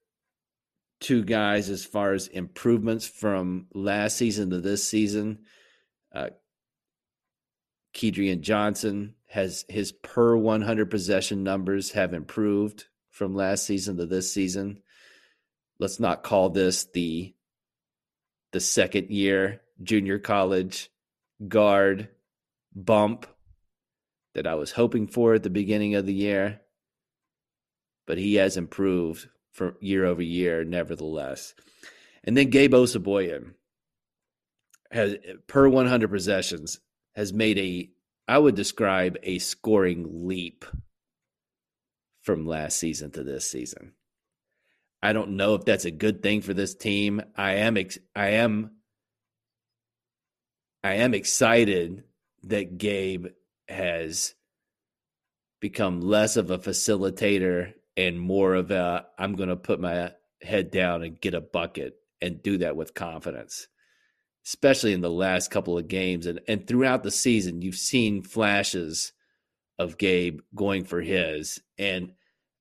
two 1.04 1.24
guys, 1.24 1.70
as 1.70 1.86
far 1.86 2.14
as 2.14 2.28
improvements 2.28 3.06
from 3.06 3.68
last 3.74 4.18
season 4.18 4.50
to 4.50 4.60
this 4.60 4.88
season, 4.88 5.40
uh, 6.14 6.30
Kedrian 7.94 8.42
Johnson 8.42 9.14
has 9.28 9.66
his 9.70 9.92
per 9.92 10.36
100 10.36 10.90
possession 10.90 11.44
numbers 11.44 11.92
have 11.92 12.14
improved 12.14 12.86
from 13.12 13.36
last 13.36 13.66
season 13.66 13.98
to 13.98 14.06
this 14.06 14.34
season. 14.34 14.82
Let's 15.80 16.00
not 16.00 16.24
call 16.24 16.50
this 16.50 16.86
the 16.86 17.36
the 18.52 18.60
second 18.60 19.10
year 19.10 19.62
junior 19.82 20.20
college 20.20 20.90
guard 21.48 22.10
bump 22.76 23.28
that 24.34 24.48
I 24.48 24.56
was 24.56 24.72
hoping 24.72 25.08
for 25.08 25.34
at 25.34 25.44
the 25.44 25.50
beginning 25.50 25.96
of 25.96 26.06
the 26.06 26.14
year 26.14 26.62
but 28.06 28.18
he 28.18 28.36
has 28.36 28.58
improved 28.58 29.28
for 29.54 29.76
year 29.80 30.06
over 30.06 30.22
year, 30.22 30.64
nevertheless. 30.64 31.54
And 32.24 32.36
then 32.36 32.50
Gabe 32.50 32.74
Osabuohien 32.74 33.54
has 34.92 35.16
per 35.48 35.68
100 35.68 36.10
possessions 36.10 36.80
has 37.16 37.32
made 37.32 37.58
a 37.58 37.90
I 38.28 38.38
would 38.38 38.56
describe 38.56 39.18
a 39.24 39.40
scoring 39.40 40.26
leap 40.28 40.66
from 42.22 42.48
last 42.48 42.78
season 42.78 43.12
to 43.12 43.24
this 43.24 43.50
season. 43.50 43.94
I 45.02 45.12
don't 45.12 45.36
know 45.36 45.56
if 45.56 45.66
that's 45.66 45.84
a 45.84 45.92
good 45.92 46.24
thing 46.24 46.42
for 46.42 46.54
this 46.54 46.74
team. 46.74 47.22
I 47.36 47.56
am 47.56 47.76
ex- 47.76 48.00
I 48.16 48.30
am 48.30 48.72
I 50.84 50.96
am 50.96 51.14
excited 51.14 52.04
that 52.44 52.78
Gabe 52.78 53.28
has 53.68 54.34
become 55.60 56.02
less 56.02 56.38
of 56.38 56.52
a 56.52 56.58
facilitator 56.58 57.74
and 57.98 58.20
more 58.20 58.56
of 58.56 58.72
a 58.72 59.06
I'm 59.18 59.36
going 59.36 59.50
to 59.50 59.56
put 59.56 59.80
my 59.80 60.12
head 60.42 60.72
down 60.72 61.04
and 61.04 61.20
get 61.20 61.34
a 61.34 61.42
bucket 61.42 61.96
and 62.22 62.42
do 62.42 62.58
that 62.60 62.76
with 62.76 62.94
confidence. 62.94 63.68
Especially 64.46 64.94
in 64.94 65.02
the 65.02 65.10
last 65.10 65.52
couple 65.52 65.78
of 65.78 65.88
games 65.88 66.26
and, 66.26 66.42
and 66.48 66.68
throughout 66.68 67.04
the 67.04 67.12
season, 67.12 67.62
you've 67.62 67.76
seen 67.76 68.22
flashes 68.22 69.14
of 69.80 69.98
Gabe 69.98 70.40
going 70.54 70.84
for 70.84 71.02
his. 71.02 71.62
And 71.78 72.12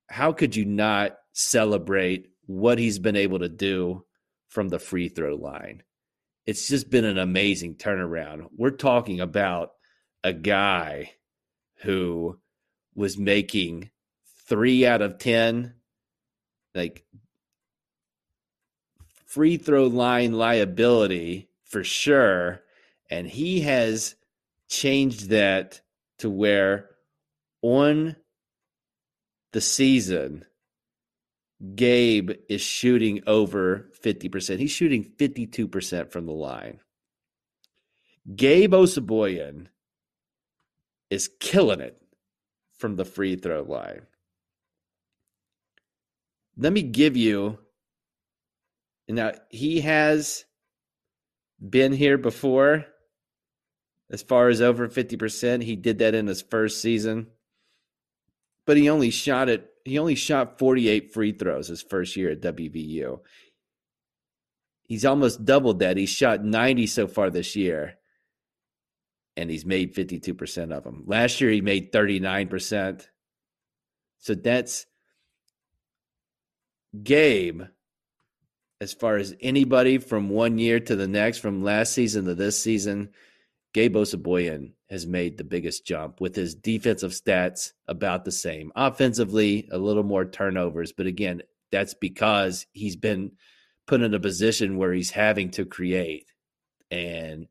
how 0.08 0.32
could 0.32 0.54
you 0.54 0.64
not 0.64 1.16
celebrate 1.32 2.28
what 2.46 2.78
he's 2.78 2.98
been 2.98 3.16
able 3.16 3.40
to 3.40 3.48
do 3.48 4.04
from 4.48 4.68
the 4.68 4.78
free 4.78 5.08
throw 5.08 5.34
line? 5.34 5.82
It's 6.46 6.68
just 6.68 6.90
been 6.90 7.04
an 7.04 7.18
amazing 7.18 7.76
turnaround. 7.76 8.46
We're 8.56 8.70
talking 8.70 9.20
about 9.20 9.72
a 10.22 10.32
guy 10.32 11.12
who 11.82 12.38
was 12.94 13.18
making 13.18 13.90
three 14.46 14.86
out 14.86 15.02
of 15.02 15.18
10, 15.18 15.74
like 16.74 17.04
free 19.26 19.56
throw 19.56 19.86
line 19.86 20.32
liability 20.32 21.48
for 21.64 21.84
sure. 21.84 22.62
And 23.10 23.26
he 23.26 23.60
has 23.60 24.14
changed 24.68 25.30
that 25.30 25.80
to 26.18 26.30
where 26.30 26.90
on 27.62 28.16
the 29.52 29.60
season, 29.60 30.44
Gabe 31.74 32.32
is 32.48 32.60
shooting 32.60 33.22
over 33.26 33.90
50%. 34.02 34.58
He's 34.58 34.70
shooting 34.70 35.04
52% 35.04 36.10
from 36.10 36.26
the 36.26 36.32
line. 36.32 36.80
Gabe 38.34 38.72
Osabuohien 38.72 39.66
is 41.10 41.30
killing 41.40 41.80
it 41.80 42.00
from 42.78 42.96
the 42.96 43.04
free 43.04 43.36
throw 43.36 43.62
line 43.62 44.02
let 46.56 46.72
me 46.72 46.82
give 46.82 47.16
you 47.16 47.58
now 49.08 49.32
he 49.50 49.80
has 49.80 50.44
been 51.60 51.92
here 51.92 52.18
before 52.18 52.86
as 54.10 54.22
far 54.22 54.48
as 54.48 54.60
over 54.60 54.88
50%. 54.88 55.62
He 55.62 55.76
did 55.76 55.98
that 55.98 56.14
in 56.14 56.26
his 56.26 56.42
first 56.42 56.80
season, 56.80 57.28
but 58.66 58.76
he 58.76 58.88
only 58.88 59.10
shot 59.10 59.48
it 59.48 59.68
he 59.84 59.98
only 59.98 60.14
shot 60.14 60.58
48 60.60 61.12
free 61.12 61.32
throws 61.32 61.66
his 61.68 61.82
first 61.82 62.16
year 62.16 62.30
at 62.30 62.40
WVU. 62.40 63.18
He's 64.84 65.04
almost 65.04 65.44
doubled 65.44 65.80
that. 65.80 65.96
He's 65.96 66.08
shot 66.08 66.44
90 66.44 66.86
so 66.86 67.08
far 67.08 67.30
this 67.30 67.56
year, 67.56 67.94
and 69.36 69.50
he's 69.50 69.66
made 69.66 69.94
52% 69.94 70.72
of 70.72 70.84
them. 70.84 71.02
Last 71.06 71.40
year, 71.40 71.50
he 71.50 71.60
made 71.60 71.92
39%. 71.92 73.06
So 74.18 74.34
that's 74.34 74.86
Gabe, 77.00 77.62
as 78.80 78.92
far 78.92 79.16
as 79.16 79.34
anybody 79.40 79.98
from 79.98 80.28
one 80.28 80.58
year 80.58 80.80
to 80.80 80.96
the 80.96 81.08
next, 81.08 81.38
from 81.38 81.62
last 81.62 81.92
season 81.92 82.24
to 82.26 82.34
this 82.34 82.58
season, 82.58 83.10
Gabe 83.72 83.96
Osabuohien 83.96 84.72
has 84.90 85.06
made 85.06 85.38
the 85.38 85.44
biggest 85.44 85.86
jump 85.86 86.20
with 86.20 86.36
his 86.36 86.54
defensive 86.54 87.12
stats 87.12 87.72
about 87.88 88.24
the 88.24 88.32
same. 88.32 88.70
Offensively, 88.76 89.68
a 89.72 89.78
little 89.78 90.02
more 90.02 90.26
turnovers, 90.26 90.92
but 90.92 91.06
again, 91.06 91.42
that's 91.70 91.94
because 91.94 92.66
he's 92.72 92.96
been 92.96 93.32
put 93.86 94.02
in 94.02 94.12
a 94.12 94.20
position 94.20 94.76
where 94.76 94.92
he's 94.92 95.10
having 95.10 95.50
to 95.52 95.64
create. 95.64 96.26
And 96.90 97.46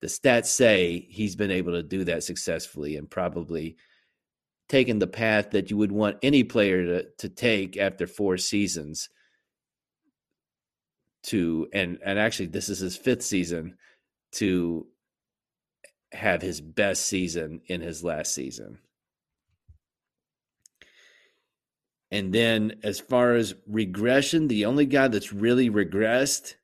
the 0.00 0.06
stats 0.06 0.46
say 0.46 1.06
he's 1.10 1.36
been 1.36 1.50
able 1.50 1.72
to 1.72 1.82
do 1.82 2.04
that 2.04 2.24
successfully 2.24 2.96
and 2.96 3.10
probably 3.10 3.76
taken 4.68 4.98
the 4.98 5.06
path 5.06 5.50
that 5.50 5.70
you 5.70 5.76
would 5.76 5.92
want 5.92 6.18
any 6.22 6.44
player 6.44 6.84
to, 6.84 7.06
to 7.18 7.28
take 7.28 7.76
after 7.76 8.06
four 8.06 8.36
seasons 8.36 9.08
to 11.22 11.68
and 11.72 11.98
and 12.04 12.18
actually 12.18 12.46
this 12.46 12.68
is 12.68 12.80
his 12.80 12.96
fifth 12.96 13.22
season 13.22 13.76
to 14.32 14.86
have 16.12 16.42
his 16.42 16.60
best 16.60 17.06
season 17.06 17.60
in 17.66 17.80
his 17.80 18.04
last 18.04 18.34
season. 18.34 18.78
And 22.10 22.32
then 22.34 22.74
as 22.82 23.00
far 23.00 23.34
as 23.34 23.54
regression, 23.66 24.48
the 24.48 24.66
only 24.66 24.84
guy 24.84 25.08
that's 25.08 25.32
really 25.32 25.70
regressed 25.70 26.54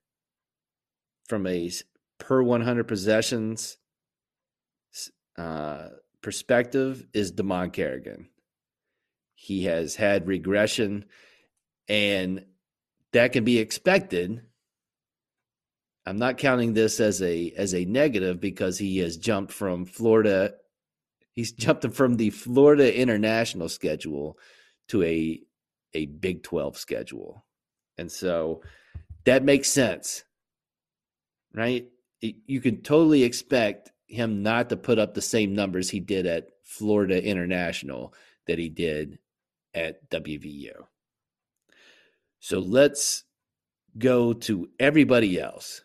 from 1.26 1.46
a 1.46 1.70
per 2.18 2.42
100 2.42 2.86
possessions 2.86 3.78
uh, 5.38 5.88
perspective 6.22 7.06
is 7.12 7.32
Dimon 7.32 7.72
Carrigan. 7.72 8.28
He 9.34 9.64
has 9.64 9.94
had 9.94 10.26
regression, 10.26 11.04
and 11.88 12.44
that 13.12 13.32
can 13.32 13.44
be 13.44 13.58
expected 13.58 14.42
I'm 16.08 16.16
not 16.16 16.38
counting 16.38 16.72
this 16.72 17.00
as 17.00 17.20
a 17.20 17.52
as 17.54 17.74
a 17.74 17.84
negative 17.84 18.40
because 18.40 18.78
he 18.78 18.96
has 18.98 19.18
jumped 19.18 19.52
from 19.52 19.84
Florida. 19.84 20.54
He's 21.32 21.50
hmm. 21.50 21.58
jumped 21.58 21.92
from 21.92 22.16
the 22.16 22.30
Florida 22.30 22.98
international 22.98 23.68
schedule 23.68 24.38
to 24.88 25.02
a 25.02 25.42
a 25.92 26.06
Big 26.06 26.42
12 26.44 26.78
schedule. 26.78 27.44
And 27.98 28.10
so 28.10 28.62
that 29.24 29.44
makes 29.44 29.68
sense. 29.68 30.24
Right? 31.52 31.88
You 32.20 32.60
can 32.62 32.80
totally 32.80 33.24
expect 33.24 33.92
him 34.08 34.42
not 34.42 34.70
to 34.70 34.76
put 34.76 34.98
up 34.98 35.14
the 35.14 35.22
same 35.22 35.54
numbers 35.54 35.90
he 35.90 36.00
did 36.00 36.26
at 36.26 36.48
Florida 36.64 37.22
International 37.22 38.12
that 38.46 38.58
he 38.58 38.68
did 38.68 39.18
at 39.74 40.10
WVU. 40.10 40.72
So 42.40 42.58
let's 42.58 43.24
go 43.96 44.32
to 44.32 44.68
everybody 44.80 45.38
else. 45.38 45.82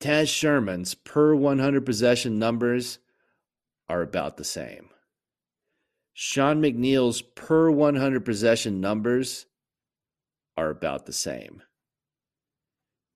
Taz 0.00 0.28
Sherman's 0.28 0.94
per 0.94 1.34
100 1.34 1.84
possession 1.84 2.38
numbers 2.38 2.98
are 3.88 4.02
about 4.02 4.36
the 4.36 4.44
same. 4.44 4.90
Sean 6.12 6.60
McNeil's 6.60 7.22
per 7.22 7.70
100 7.70 8.24
possession 8.24 8.80
numbers 8.80 9.46
are 10.56 10.70
about 10.70 11.06
the 11.06 11.12
same. 11.12 11.62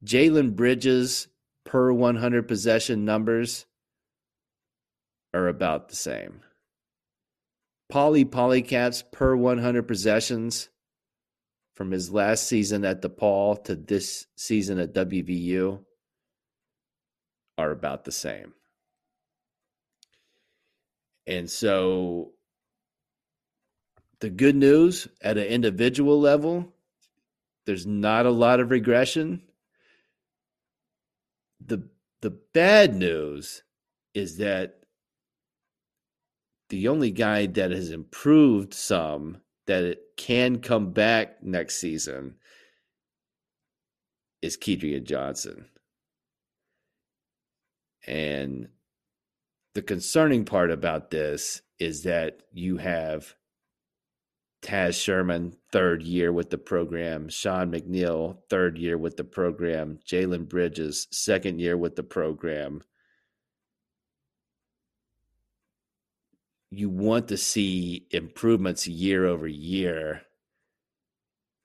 Jalen 0.05 0.57
Bridges' 0.57 1.29
per 1.65 1.93
100 1.93 2.49
possession 2.49 3.05
numbers 3.05 3.67
are 5.35 5.49
about 5.49 5.89
the 5.89 5.97
same. 5.97 6.43
Pauly 7.93 8.25
Paulicap's 8.25 9.05
per 9.13 9.37
100 9.37 9.83
possessions 9.83 10.69
from 11.75 11.91
his 11.91 12.11
last 12.11 12.47
season 12.47 12.85
at 12.85 13.03
DePaul 13.03 13.63
to 13.65 13.75
this 13.75 14.27
season 14.37 14.79
at 14.79 14.95
WVU 14.95 15.81
are 17.59 17.71
about 17.71 18.05
the 18.05 18.13
same. 18.13 18.53
And 21.27 21.51
so 21.51 22.33
the 24.21 24.31
good 24.31 24.57
news 24.57 25.09
at 25.21 25.39
an 25.39 25.45
individual 25.45 26.21
level, 26.21 26.73
there's 27.67 27.87
not 27.87 28.27
a 28.27 28.31
lot 28.31 28.61
of 28.61 28.71
regression. 28.71 29.43
The 31.65 31.89
the 32.21 32.31
bad 32.31 32.95
news 32.95 33.63
is 34.15 34.39
that 34.39 34.81
the 36.69 36.89
only 36.89 37.11
guy 37.11 37.47
that 37.47 37.71
has 37.71 37.91
improved 37.91 38.73
some 38.73 39.39
that 39.67 39.85
it 39.85 39.99
can 40.17 40.61
come 40.61 40.93
back 40.93 41.43
next 41.43 41.81
season 41.81 42.37
is 44.41 44.57
Kedrian 44.57 45.05
Johnson. 45.05 45.67
And 48.07 48.69
the 49.75 49.83
concerning 49.83 50.45
part 50.45 50.71
about 50.71 51.11
this 51.11 51.63
is 51.79 52.03
that 52.03 52.41
you 52.53 52.79
have 52.79 53.35
Taz 54.63 55.01
Sherman, 55.01 55.57
third 55.73 56.03
year 56.03 56.33
with 56.33 56.51
the 56.51 56.59
program, 56.59 57.29
Sean 57.29 57.73
McNeil, 57.73 58.39
third 58.49 58.79
year 58.79 58.99
with 58.99 59.17
the 59.17 59.25
program, 59.25 59.99
Jalen 60.07 60.49
Bridges, 60.49 61.09
second 61.11 61.59
year 61.59 61.77
with 61.77 61.97
the 61.97 62.03
program. 62.03 62.83
You 66.71 66.89
want 66.89 67.29
to 67.29 67.37
see 67.37 68.07
improvements 68.11 68.87
year 68.87 69.27
over 69.27 69.47
year, 69.47 70.23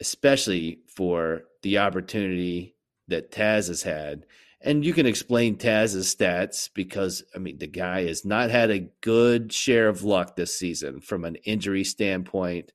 especially 0.02 0.80
for 0.88 1.44
the 1.62 1.78
opportunity 1.78 2.76
that 3.08 3.32
Taz 3.32 3.68
has 3.68 3.84
had 3.84 4.26
and 4.62 4.84
you 4.84 4.94
can 4.94 5.06
explain 5.06 5.56
Taz's 5.56 6.14
stats 6.14 6.70
because 6.74 7.24
I 7.36 7.40
mean 7.40 7.60
the 7.60 7.68
guy 7.68 8.06
has 8.08 8.26
not 8.26 8.50
had 8.50 8.72
a 8.72 8.90
good 9.02 9.54
share 9.54 9.88
of 9.88 10.04
luck 10.04 10.36
this 10.36 10.58
season 10.58 11.00
from 11.00 11.26
an 11.26 11.36
injury 11.38 11.84
standpoint. 11.84 12.74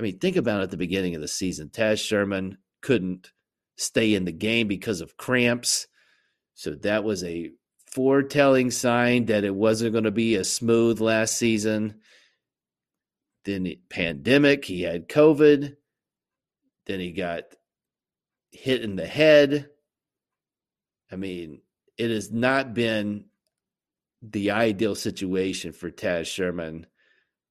I 0.00 0.02
mean, 0.02 0.18
think 0.18 0.36
about 0.36 0.60
it 0.60 0.64
at 0.64 0.70
the 0.70 0.76
beginning 0.76 1.14
of 1.14 1.20
the 1.20 1.28
season. 1.28 1.68
Taz 1.68 2.04
Sherman 2.04 2.58
couldn't 2.80 3.32
stay 3.76 4.14
in 4.14 4.24
the 4.24 4.32
game 4.32 4.66
because 4.66 5.00
of 5.00 5.16
cramps. 5.16 5.86
So 6.54 6.74
that 6.82 7.04
was 7.04 7.22
a 7.22 7.50
foretelling 7.92 8.70
sign 8.70 9.26
that 9.26 9.44
it 9.44 9.54
wasn't 9.54 9.92
going 9.92 10.04
to 10.04 10.10
be 10.10 10.34
as 10.36 10.52
smooth 10.52 11.00
last 11.00 11.36
season. 11.36 12.00
Then 13.44 13.64
the 13.64 13.80
pandemic, 13.90 14.64
he 14.64 14.82
had 14.82 15.08
COVID. 15.08 15.76
Then 16.86 17.00
he 17.00 17.12
got 17.12 17.44
hit 18.50 18.82
in 18.82 18.96
the 18.96 19.06
head 19.06 19.68
I 21.10 21.16
mean, 21.16 21.60
it 21.98 22.10
has 22.10 22.30
not 22.30 22.72
been 22.72 23.24
the 24.22 24.52
ideal 24.52 24.94
situation 24.94 25.72
for 25.72 25.90
Taz 25.90 26.26
Sherman 26.26 26.86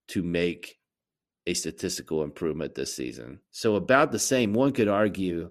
to 0.09 0.23
make 0.23 0.78
a 1.49 1.53
statistical 1.55 2.23
improvement 2.23 2.75
this 2.75 2.95
season. 2.95 3.39
So, 3.49 3.75
about 3.75 4.11
the 4.11 4.19
same, 4.19 4.53
one 4.53 4.71
could 4.71 4.87
argue, 4.87 5.49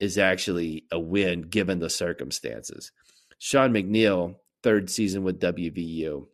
is 0.00 0.18
actually 0.18 0.84
a 0.90 0.98
win 0.98 1.42
given 1.42 1.78
the 1.78 1.90
circumstances. 1.90 2.90
Sean 3.38 3.72
McNeil, 3.72 4.36
third 4.62 4.90
season 4.90 5.22
with 5.22 5.40
WVU, 5.40 6.26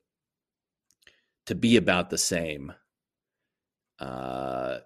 to 1.47 1.55
be 1.55 1.77
about 1.77 2.09
the 2.09 2.19
same. 2.19 2.73
Uh, 3.99 4.79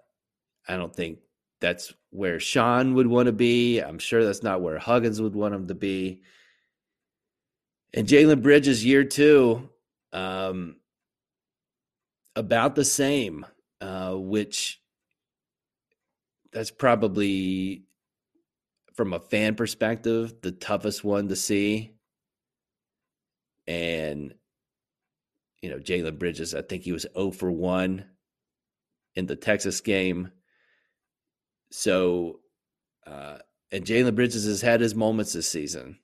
I 0.67 0.75
don't 0.75 0.95
think 0.95 1.19
that's 1.61 1.93
where 2.09 2.39
Sean 2.39 2.95
would 2.95 3.07
want 3.07 3.27
to 3.27 3.31
be. 3.31 3.79
I'm 3.79 3.99
sure 3.99 4.25
that's 4.25 4.43
not 4.43 4.61
where 4.61 4.79
Huggins 4.79 5.21
would 5.21 5.35
want 5.35 5.55
him 5.55 5.67
to 5.67 5.75
be. 5.75 6.23
And 7.93 8.07
Jalen 8.07 8.41
Bridges, 8.41 8.83
year 8.83 9.03
two, 9.03 9.69
um, 10.11 10.77
about 12.35 12.75
the 12.75 12.85
same, 12.85 13.45
uh, 13.81 14.13
which 14.13 14.81
that's 16.53 16.71
probably 16.71 17.83
from 18.93 19.13
a 19.13 19.19
fan 19.19 19.55
perspective 19.55 20.35
the 20.41 20.51
toughest 20.51 21.03
one 21.03 21.27
to 21.27 21.35
see. 21.35 21.95
And 23.67 24.33
you 25.61 25.69
know, 25.69 25.77
Jalen 25.77 26.17
Bridges, 26.17 26.55
I 26.55 26.61
think 26.61 26.83
he 26.83 26.91
was 26.91 27.05
0 27.15 27.31
for 27.31 27.51
1 27.51 28.03
in 29.15 29.25
the 29.27 29.35
Texas 29.35 29.79
game. 29.81 30.31
So, 31.71 32.39
uh, 33.05 33.37
and 33.71 33.85
Jalen 33.85 34.15
Bridges 34.15 34.45
has 34.45 34.61
had 34.61 34.81
his 34.81 34.95
moments 34.95 35.33
this 35.33 35.47
season. 35.47 35.99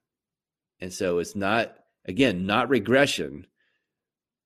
And 0.79 0.93
so 0.93 1.17
it's 1.17 1.35
not, 1.35 1.75
again, 2.05 2.45
not 2.45 2.69
regression, 2.69 3.47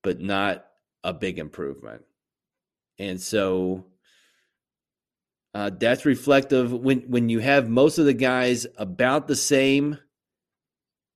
but 0.02 0.20
not 0.20 0.64
a 1.04 1.12
big 1.12 1.38
improvement. 1.38 2.02
And 2.98 3.20
so 3.20 3.86
uh, 5.54 5.70
that's 5.78 6.06
reflective 6.06 6.72
when 6.72 7.00
when 7.02 7.28
you 7.28 7.40
have 7.40 7.68
most 7.68 7.98
of 7.98 8.06
the 8.06 8.14
guys 8.14 8.66
about 8.76 9.28
the 9.28 9.36
same, 9.36 9.98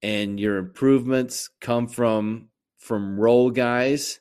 and 0.02 0.38
your 0.38 0.58
improvements 0.58 1.48
come 1.60 1.88
from 1.88 2.48
from 2.78 3.18
role 3.18 3.50
guys, 3.50 4.20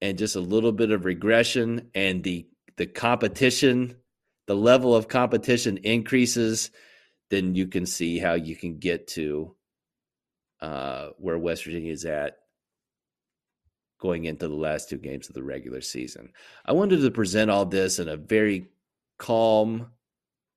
and 0.00 0.16
just 0.16 0.36
a 0.36 0.40
little 0.40 0.72
bit 0.72 0.90
of 0.90 1.04
regression, 1.04 1.90
and 1.94 2.24
the 2.24 2.46
the 2.76 2.86
competition, 2.86 3.96
the 4.46 4.56
level 4.56 4.94
of 4.94 5.08
competition 5.08 5.76
increases, 5.78 6.70
then 7.28 7.54
you 7.54 7.66
can 7.66 7.84
see 7.84 8.18
how 8.18 8.32
you 8.34 8.56
can 8.56 8.78
get 8.78 9.08
to 9.08 9.54
uh, 10.60 11.08
where 11.18 11.38
West 11.38 11.64
Virginia 11.64 11.92
is 11.92 12.04
at 12.04 12.38
going 13.98 14.24
into 14.24 14.48
the 14.48 14.54
last 14.54 14.88
two 14.88 14.96
games 14.96 15.28
of 15.28 15.34
the 15.34 15.42
regular 15.42 15.80
season. 15.80 16.32
I 16.64 16.72
wanted 16.72 17.00
to 17.00 17.10
present 17.10 17.50
all 17.50 17.64
this 17.64 17.98
in 17.98 18.08
a 18.08 18.16
very 18.16 18.68
calm, 19.18 19.88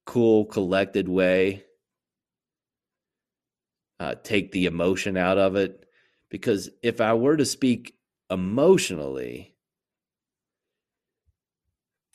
cool, 0.05 0.45
collected 0.45 1.09
way. 1.09 1.63
Uh, 3.99 4.15
take 4.23 4.51
the 4.51 4.65
emotion 4.65 5.17
out 5.17 5.37
of 5.37 5.55
it. 5.55 5.85
Because 6.29 6.69
if 6.81 7.01
I 7.01 7.13
were 7.13 7.37
to 7.37 7.45
speak 7.45 7.95
emotionally, 8.29 9.55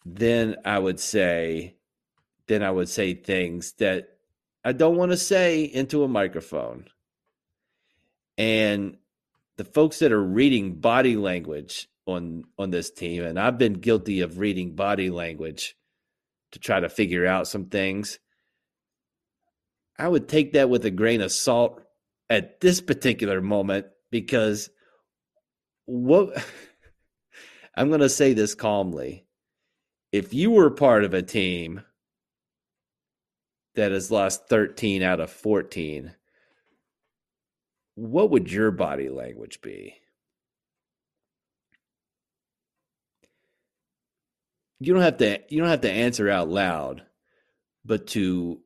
then 0.05 0.57
I 0.65 0.79
would 0.79 0.99
say, 0.99 1.77
then 2.47 2.63
I 2.63 2.71
would 2.71 2.89
say 2.89 3.15
things 3.15 3.73
that 3.79 4.17
I 4.65 4.73
don't 4.73 4.97
want 4.97 5.13
to 5.13 5.17
say 5.17 5.65
into 5.65 6.03
a 6.03 6.09
microphone. 6.09 6.87
And 8.39 8.97
the 9.57 9.65
folks 9.65 9.99
that 10.01 10.13
are 10.13 10.23
reading 10.23 10.75
body 10.75 11.17
language 11.17 11.89
on 12.07 12.45
on 12.59 12.71
this 12.71 12.91
team 12.91 13.25
and 13.25 13.39
I've 13.39 13.59
been 13.59 13.75
guilty 13.75 14.21
of 14.21 14.39
reading 14.39 14.75
body 14.77 15.11
language 15.11 15.77
to 16.53 16.59
try 16.59 16.81
to 16.81 16.89
figure 16.89 17.27
out 17.27 17.49
some 17.49 17.67
things. 17.67 18.19
I 19.99 20.07
would 20.07 20.29
take 20.29 20.53
that 20.53 20.71
with 20.71 20.85
a 20.85 20.91
grain 20.91 21.21
of 21.21 21.33
salt 21.33 21.83
at 22.29 22.61
this 22.61 22.81
particular 22.81 23.41
moment 23.41 23.87
because 24.11 24.71
what 25.87 26.45
I'm 27.77 27.89
going 27.89 28.01
to 28.01 28.09
say 28.09 28.33
this 28.33 28.55
calmly. 28.55 29.27
If 30.13 30.33
you 30.33 30.51
were 30.51 30.71
part 30.71 31.05
of 31.05 31.13
a 31.13 31.23
team 31.23 31.83
that 33.75 33.93
has 33.93 34.11
lost 34.11 34.49
13 34.49 35.03
out 35.03 35.21
of 35.21 35.31
14 35.31 36.15
what 37.97 38.31
would 38.31 38.53
your 38.53 38.71
body 38.71 39.09
language 39.09 39.61
be? 39.63 39.97
You 44.79 44.93
don't 44.93 45.03
have 45.03 45.17
to 45.19 45.41
you 45.49 45.61
don't 45.61 45.71
have 45.71 45.81
to 45.81 45.91
answer 45.91 46.29
out 46.29 46.49
loud, 46.49 47.03
but 47.85 48.07
to 48.09 48.61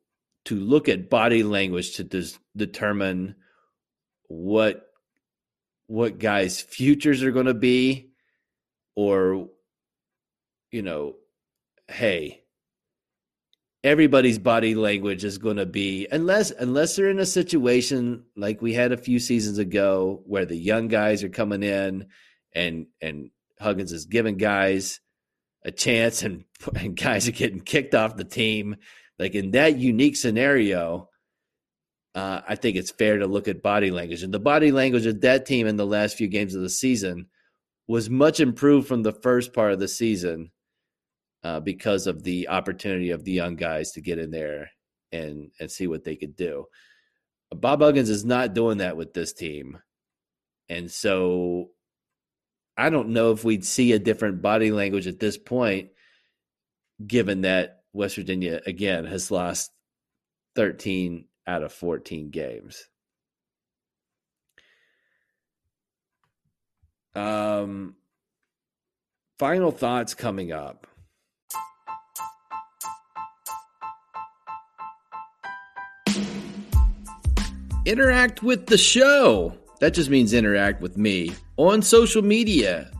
to 0.47 0.57
look 0.57 0.88
at 0.88 1.09
body 1.09 1.45
language 1.45 1.97
to 1.97 2.05
des- 2.05 2.38
determine 2.57 3.37
what 4.27 4.87
what 5.87 6.19
guys' 6.19 6.61
futures 6.61 7.23
are 7.23 7.31
going 7.31 7.47
to 7.47 7.55
be 7.55 8.11
or 8.97 9.49
you 10.73 10.83
know, 10.83 11.14
hey, 11.88 12.39
everybody's 13.83 14.38
body 14.38 14.75
language 14.75 15.25
is 15.25 15.38
going 15.38 15.57
to 15.57 15.66
be 15.66 16.07
unless 16.12 16.51
unless 16.51 16.97
they're 16.97 17.09
in 17.09 17.19
a 17.19 17.27
situation 17.27 18.25
like 18.37 18.61
we 18.61 18.75
had 18.75 18.93
a 18.93 18.97
few 18.97 19.19
seasons 19.19 19.59
ago 19.59 20.23
where 20.27 20.45
the 20.45 20.57
young 20.57 20.88
guys 20.88 21.25
are 21.25 21.31
coming 21.31 21.62
in 21.62 22.07
and 22.55 22.87
and 23.01 23.31
Huggins 23.59 23.93
is 23.93 24.05
giving 24.05 24.37
guys 24.37 25.01
a 25.64 25.71
chance 25.71 26.23
and 26.23 26.45
and 26.77 26.97
guys 26.97 27.29
are 27.29 27.33
getting 27.33 27.61
kicked 27.61 27.95
off 27.95 28.16
the 28.16 28.25
team. 28.25 28.77
Like 29.19 29.35
in 29.35 29.53
that 29.53 29.79
unique 29.79 30.16
scenario 30.16 31.09
uh, 32.14 32.40
I 32.49 32.57
think 32.57 32.77
it's 32.77 32.90
fair 32.90 33.19
to 33.19 33.27
look 33.29 33.47
at 33.47 33.62
body 33.62 33.93
language. 33.93 34.25
And 34.25 34.35
the 34.35 34.40
body 34.40 34.73
language 34.73 35.07
of 35.07 35.21
that 35.21 35.47
team 35.47 35.69
in 35.69 35.77
the 35.77 35.87
last 35.87 36.16
few 36.16 36.27
games 36.27 36.57
of 36.57 36.61
the 36.61 36.69
season 36.69 37.27
was 37.87 38.11
much 38.11 38.40
improved 38.40 38.88
from 38.88 39.05
the 39.05 39.12
first 39.12 39.53
part 39.53 39.73
of 39.73 39.79
the 39.79 39.87
season 39.87 40.51
uh, 41.42 41.61
because 41.61 42.07
of 42.07 42.22
the 42.22 42.48
opportunity 42.48 43.11
of 43.11 43.24
the 43.24 43.33
young 43.33 43.57
guys 43.57 43.92
to 43.92 44.00
get 44.00 44.18
in 44.18 44.31
there 44.31 44.70
and 45.12 45.50
and 45.59 45.70
see 45.70 45.87
what 45.87 46.05
they 46.05 46.16
could 46.16 46.37
do. 46.37 46.66
Bob 47.53 47.81
Huggins 47.81 48.11
is 48.11 48.24
not 48.24 48.55
doing 48.55 48.79
that 48.79 48.96
with 48.96 49.12
this 49.12 49.33
team, 49.33 49.79
and 50.68 50.90
so 50.90 51.70
I 52.76 52.90
don't 52.90 53.11
know 53.11 53.33
if 53.33 53.44
we'd 53.44 53.64
see 53.64 53.92
a 53.92 53.98
different 53.98 54.40
body 54.40 54.70
language 54.70 55.07
at 55.07 55.20
this 55.20 55.37
point, 55.37 55.90
given 57.05 57.42
that 57.42 57.83
West 57.92 58.16
Virginia 58.16 58.61
again 58.66 59.05
has 59.05 59.31
lost 59.31 59.70
13 60.57 61.26
out 61.46 61.62
of 61.62 61.72
14 61.72 62.31
games. 62.31 62.88
Um, 67.14 67.96
final 69.38 69.72
thoughts 69.72 70.14
coming 70.14 70.53
up. 70.53 70.87
Interact 77.85 78.43
with 78.43 78.66
the 78.66 78.79
show. 78.79 79.57
That 79.81 79.95
just 79.95 80.11
means 80.11 80.33
interact 80.33 80.83
with 80.83 80.97
me 80.97 81.33
on 81.57 81.83
social 81.83 82.23
media, 82.23 82.90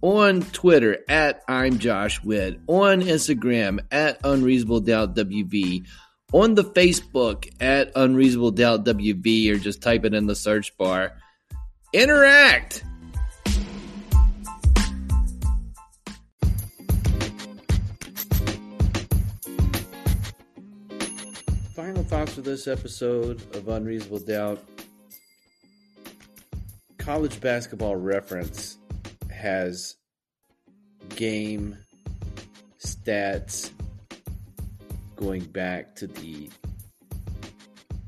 on 0.00 0.42
Twitter 0.42 0.98
at 1.08 1.42
I'm 1.48 1.78
Josh 1.78 2.22
Witt, 2.22 2.58
on 2.66 3.02
Instagram 3.02 3.80
at 3.90 4.18
Unreasonable 4.24 4.80
Doubt 4.80 5.14
WV, 5.14 5.86
on 6.32 6.54
the 6.54 6.64
Facebook 6.64 7.48
at 7.60 7.92
Unreasonable 7.94 8.52
Doubt 8.52 8.84
WV, 8.84 9.52
or 9.52 9.58
just 9.58 9.82
type 9.82 10.04
it 10.04 10.14
in 10.14 10.26
the 10.26 10.34
search 10.34 10.76
bar. 10.78 11.12
Interact. 11.92 12.84
For 22.30 22.40
this 22.40 22.68
episode 22.68 23.40
of 23.56 23.68
Unreasonable 23.68 24.20
Doubt. 24.20 24.62
College 26.98 27.40
Basketball 27.40 27.96
Reference 27.96 28.78
has 29.30 29.96
game 31.16 31.76
stats 32.78 33.70
going 35.16 35.42
back 35.44 35.94
to 35.96 36.06
the 36.06 36.50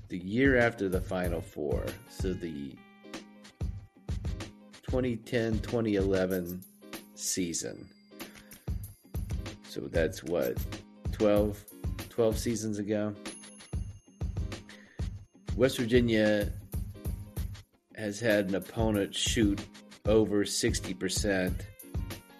the 0.08 0.18
year 0.18 0.58
after 0.58 0.88
the 0.88 1.00
Final 1.00 1.40
Four. 1.40 1.84
So 2.08 2.34
the 2.34 2.76
2010-2011 4.90 6.62
season. 7.14 7.88
So 9.68 9.80
that's 9.80 10.22
what 10.22 10.56
12 11.12 11.64
12 12.10 12.38
seasons 12.38 12.78
ago. 12.78 13.14
West 15.56 15.78
Virginia 15.78 16.52
has 17.96 18.18
had 18.18 18.48
an 18.48 18.56
opponent 18.56 19.14
shoot 19.14 19.60
over 20.06 20.44
60% 20.44 21.54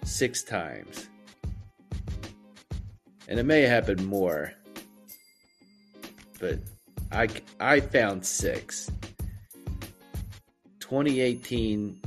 six 0.04 0.42
times. 0.42 1.08
And 3.28 3.38
it 3.38 3.44
may 3.44 3.62
happen 3.62 4.04
more, 4.04 4.52
but 6.40 6.58
I, 7.12 7.28
I 7.60 7.80
found 7.80 8.26
six. 8.26 8.90
2018, 10.80 12.00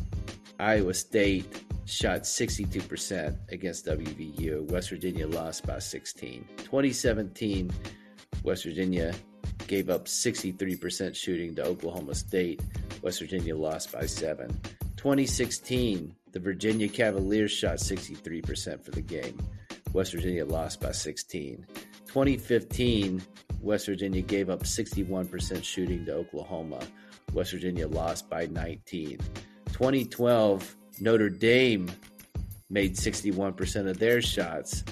Iowa 0.60 0.94
State 0.94 1.64
shot 1.86 2.22
62% 2.22 3.36
against 3.50 3.86
WVU. 3.86 4.70
West 4.70 4.90
Virginia 4.90 5.26
lost 5.26 5.66
by 5.66 5.80
16. 5.80 6.46
2017, 6.58 7.72
West 8.44 8.66
Virginia 8.66 9.14
gave 9.66 9.90
up 9.90 10.06
63% 10.06 11.16
shooting 11.16 11.56
to 11.56 11.64
Oklahoma 11.66 12.16
State. 12.16 12.62
West 13.02 13.20
Virginia 13.20 13.56
lost 13.56 13.92
by 13.92 14.06
seven. 14.06 14.50
2016, 14.98 16.16
the 16.32 16.40
Virginia 16.40 16.88
Cavaliers 16.88 17.52
shot 17.52 17.78
63% 17.78 18.84
for 18.84 18.92
the 18.92 19.02
game. 19.02 19.38
West 19.94 20.14
Virginia 20.14 20.46
lost 20.46 20.82
by 20.82 20.92
16. 20.92 21.66
2015, 22.08 23.22
West 23.62 23.86
Virginia 23.88 24.22
gave 24.22 24.50
up 24.50 24.64
61% 24.64 25.64
shooting 25.64 26.06
to 26.06 26.14
Oklahoma. 26.14 26.80
West 27.34 27.52
Virginia 27.52 27.88
lost 27.88 28.30
by 28.30 28.46
19. 28.48 29.18
2012, 29.72 30.76
Notre 31.00 31.30
Dame 31.30 31.90
made 32.70 32.96
61% 32.96 33.90
of 33.90 33.98
their 34.00 34.22
shots. 34.22 34.84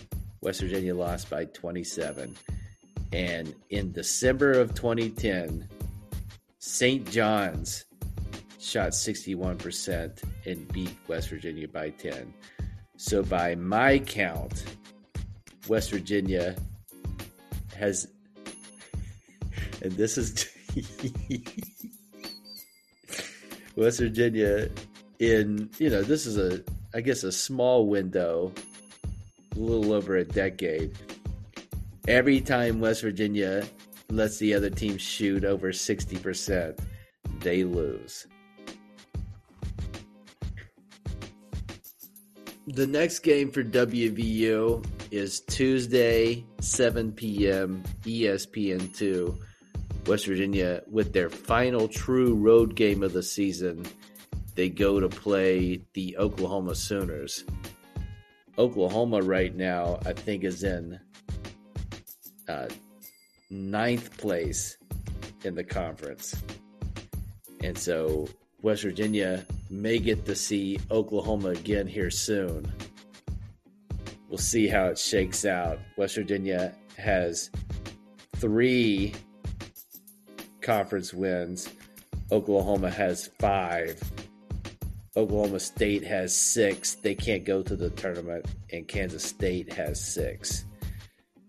West 0.42 0.62
Virginia 0.62 0.96
lost 0.96 1.30
by 1.30 1.46
27. 1.46 2.36
And 3.12 3.56
in 3.70 3.92
December 3.92 4.54
of 4.54 4.74
2010, 4.74 5.68
St. 6.60 7.10
John's 7.10 7.86
shot 8.60 8.90
61% 8.90 10.24
and 10.46 10.68
beat 10.74 10.96
West 11.08 11.30
Virginia 11.30 11.68
by 11.68 11.92
10. 11.92 12.34
So, 12.98 13.24
by 13.24 13.56
my 13.56 14.00
count, 14.00 14.66
West 15.68 15.92
Virginia 15.92 16.56
has, 17.78 18.08
and 19.82 19.92
this 19.92 20.18
is 20.18 20.50
West 23.76 24.00
Virginia 24.00 24.70
in, 25.20 25.70
you 25.78 25.90
know, 25.90 26.02
this 26.02 26.26
is 26.26 26.38
a, 26.38 26.64
I 26.94 27.02
guess, 27.02 27.24
a 27.24 27.32
small 27.32 27.88
window, 27.88 28.52
a 29.56 29.60
little 29.60 29.94
over 29.94 30.16
a 30.16 30.26
decade. 30.26 30.98
Every 32.08 32.40
time 32.40 32.80
West 32.80 33.02
Virginia 33.02 33.66
lets 34.12 34.38
the 34.38 34.54
other 34.54 34.70
team 34.70 34.98
shoot 34.98 35.44
over 35.44 35.72
60%, 35.72 36.80
they 37.40 37.64
lose. 37.64 38.28
The 42.68 42.86
next 42.86 43.20
game 43.20 43.52
for 43.52 43.64
WVU 43.64 44.86
is 45.10 45.40
Tuesday, 45.42 46.46
7 46.62 47.12
p.m., 47.12 47.84
ESPN2. 48.04 49.40
West 50.06 50.28
Virginia, 50.28 50.84
with 50.88 51.12
their 51.12 51.32
final 51.32 51.88
true 51.88 52.36
road 52.36 52.76
game 52.76 53.02
of 53.02 53.14
the 53.14 53.24
season, 53.24 53.84
they 54.54 54.70
go 54.70 55.00
to 55.00 55.10
play 55.10 55.82
the 55.94 56.18
Oklahoma 56.18 56.76
Sooners. 56.76 57.44
Oklahoma, 58.60 59.22
right 59.22 59.56
now, 59.56 60.00
I 60.06 60.14
think, 60.14 60.44
is 60.44 60.64
in 60.64 61.00
uh, 62.48 62.68
ninth 63.50 64.18
place 64.18 64.78
in 65.44 65.56
the 65.56 65.64
conference. 65.64 66.42
And 67.64 67.78
so 67.78 68.28
West 68.62 68.84
Virginia 68.84 69.46
may 69.70 70.00
get 70.00 70.26
to 70.26 70.36
see 70.36 70.80
Oklahoma 70.92 71.50
again 71.50 71.88
here 71.88 72.12
soon. 72.12 72.72
We'll 74.30 74.38
see 74.38 74.68
how 74.68 74.88
it 74.88 74.98
shakes 74.98 75.46
out. 75.46 75.80
West 75.98 76.16
Virginia 76.16 76.74
has 76.98 77.50
three 78.38 79.14
conference 80.62 81.14
wins, 81.14 81.70
Oklahoma 82.32 82.90
has 82.90 83.30
five. 83.40 84.02
Oklahoma 85.16 85.60
State 85.60 86.04
has 86.04 86.36
six. 86.36 86.96
They 86.96 87.16
can't 87.16 87.46
go 87.46 87.62
to 87.62 87.76
the 87.76 87.90
tournament, 87.92 88.46
and 88.74 88.88
Kansas 88.88 89.24
State 89.24 89.72
has 89.72 90.04
six. 90.04 90.66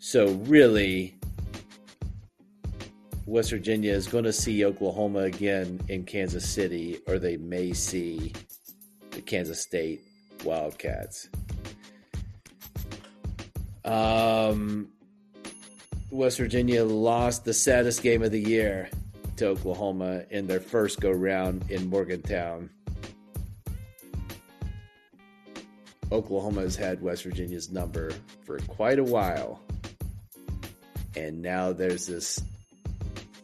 So, 0.06 0.28
really, 0.46 1.18
West 3.26 3.50
Virginia 3.50 3.92
is 3.92 4.06
going 4.06 4.22
to 4.22 4.32
see 4.32 4.64
Oklahoma 4.64 5.22
again 5.22 5.80
in 5.88 6.04
Kansas 6.04 6.48
City, 6.48 7.00
or 7.08 7.18
they 7.18 7.36
may 7.36 7.72
see 7.72 8.32
the 9.10 9.20
Kansas 9.20 9.60
State 9.60 10.02
Wildcats. 10.44 11.28
Um, 13.84 14.90
West 16.12 16.38
Virginia 16.38 16.84
lost 16.84 17.44
the 17.44 17.52
saddest 17.52 18.00
game 18.00 18.22
of 18.22 18.30
the 18.30 18.40
year 18.40 18.88
to 19.38 19.46
Oklahoma 19.48 20.22
in 20.30 20.46
their 20.46 20.60
first 20.60 21.00
go 21.00 21.10
round 21.10 21.68
in 21.68 21.90
Morgantown. 21.90 22.70
Oklahoma 26.12 26.60
has 26.60 26.76
had 26.76 27.02
West 27.02 27.24
Virginia's 27.24 27.72
number 27.72 28.12
for 28.44 28.60
quite 28.68 29.00
a 29.00 29.04
while. 29.04 29.60
And 31.16 31.42
now 31.42 31.72
there's 31.72 32.06
this 32.06 32.40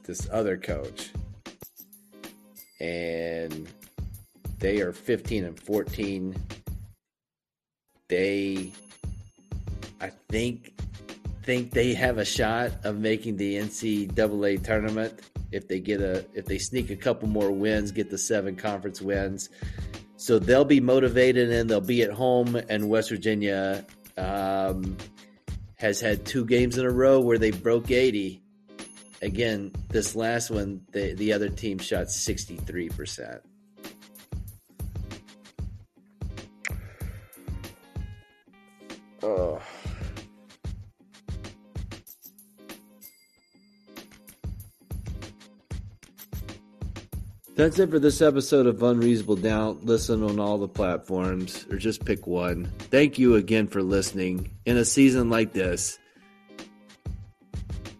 this 0.05 0.29
other 0.31 0.57
coach. 0.57 1.11
And 2.81 3.69
they 4.59 4.81
are 4.81 4.93
15 4.93 5.45
and 5.45 5.59
14. 5.59 6.37
They 8.09 8.73
I 10.01 10.11
think 10.29 10.73
think 11.43 11.73
they 11.73 11.95
have 11.95 12.19
a 12.19 12.25
shot 12.25 12.71
of 12.85 12.99
making 12.99 13.37
the 13.37 13.57
NCAA 13.57 14.63
tournament 14.63 15.21
if 15.53 15.69
they 15.69 15.81
get 15.81 16.01
a 16.01 16.25
if 16.35 16.47
they 16.47 16.59
sneak 16.59 16.91
a 16.91 16.97
couple 16.97 17.29
more 17.29 17.53
wins, 17.53 17.93
get 17.93 18.11
the 18.11 18.19
seven 18.19 18.57
conference 18.57 19.01
wins. 19.01 19.49
So 20.17 20.39
they'll 20.39 20.65
be 20.65 20.81
motivated 20.81 21.51
and 21.51 21.69
they'll 21.69 21.81
be 21.81 22.03
at 22.03 22.11
home. 22.11 22.57
And 22.69 22.89
West 22.89 23.11
Virginia 23.11 23.85
um, 24.17 24.97
has 25.83 26.01
had 26.01 26.25
two 26.25 26.45
games 26.47 26.79
in 26.79 26.87
a 26.87 26.91
row 26.91 27.19
where 27.19 27.39
they 27.39 27.51
broke 27.51 27.91
80. 27.91 28.41
Again, 29.21 29.73
this 29.89 30.15
last 30.15 30.49
one, 30.49 30.83
the, 30.93 31.15
the 31.15 31.33
other 31.33 31.49
team 31.49 31.79
shot 31.79 32.07
63%. 32.07 33.41
That's 47.55 47.79
it 47.79 47.91
for 47.91 47.99
this 47.99 48.23
episode 48.23 48.67
of 48.67 48.83
Unreasonable 48.83 49.37
Doubt. 49.37 49.85
Listen 49.85 50.23
on 50.23 50.41
all 50.41 50.57
the 50.57 50.69
platforms 50.69 51.67
or 51.71 51.77
just 51.77 52.03
pick 52.03 52.27
one. 52.27 52.65
Thank 52.79 53.19
you 53.19 53.35
again 53.35 53.67
for 53.67 53.83
listening. 53.83 54.51
In 54.65 54.79
a 54.79 54.87
season 54.87 55.29
like 55.29 55.53
this, 55.53 55.99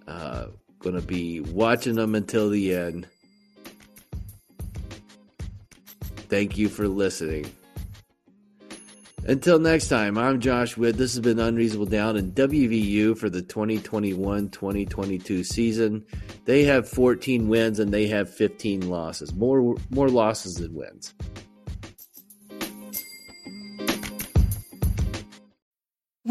uh, 0.09 0.47
going 0.79 0.97
to 0.97 1.03
be 1.03 1.41
watching 1.41 1.97
them 1.97 2.15
until 2.15 2.49
the 2.49 2.75
end. 2.75 3.07
Thank 6.31 6.57
you 6.57 6.71
for 6.71 6.89
listening. 6.89 7.53
Until 9.25 9.61
next 9.61 9.87
time, 9.87 10.19
I'm 10.19 10.41
Josh 10.41 10.77
Witt. 10.77 10.97
This 10.97 11.15
has 11.15 11.21
been 11.21 11.39
Unreasonable 11.39 11.87
Doubt 11.87 12.17
and 12.17 12.35
WVU 12.35 13.17
for 13.17 13.31
the 13.31 13.41
2021 13.41 14.51
2022 14.51 15.45
season. 15.45 16.05
They 16.45 16.65
have 16.65 16.89
14 16.89 17.49
wins 17.49 17.79
and 17.79 17.95
they 17.95 18.09
have 18.09 18.29
15 18.35 18.91
losses. 18.91 19.33
More, 19.33 19.77
more 19.91 20.09
losses 20.09 20.57
than 20.57 20.75
wins. 20.75 21.15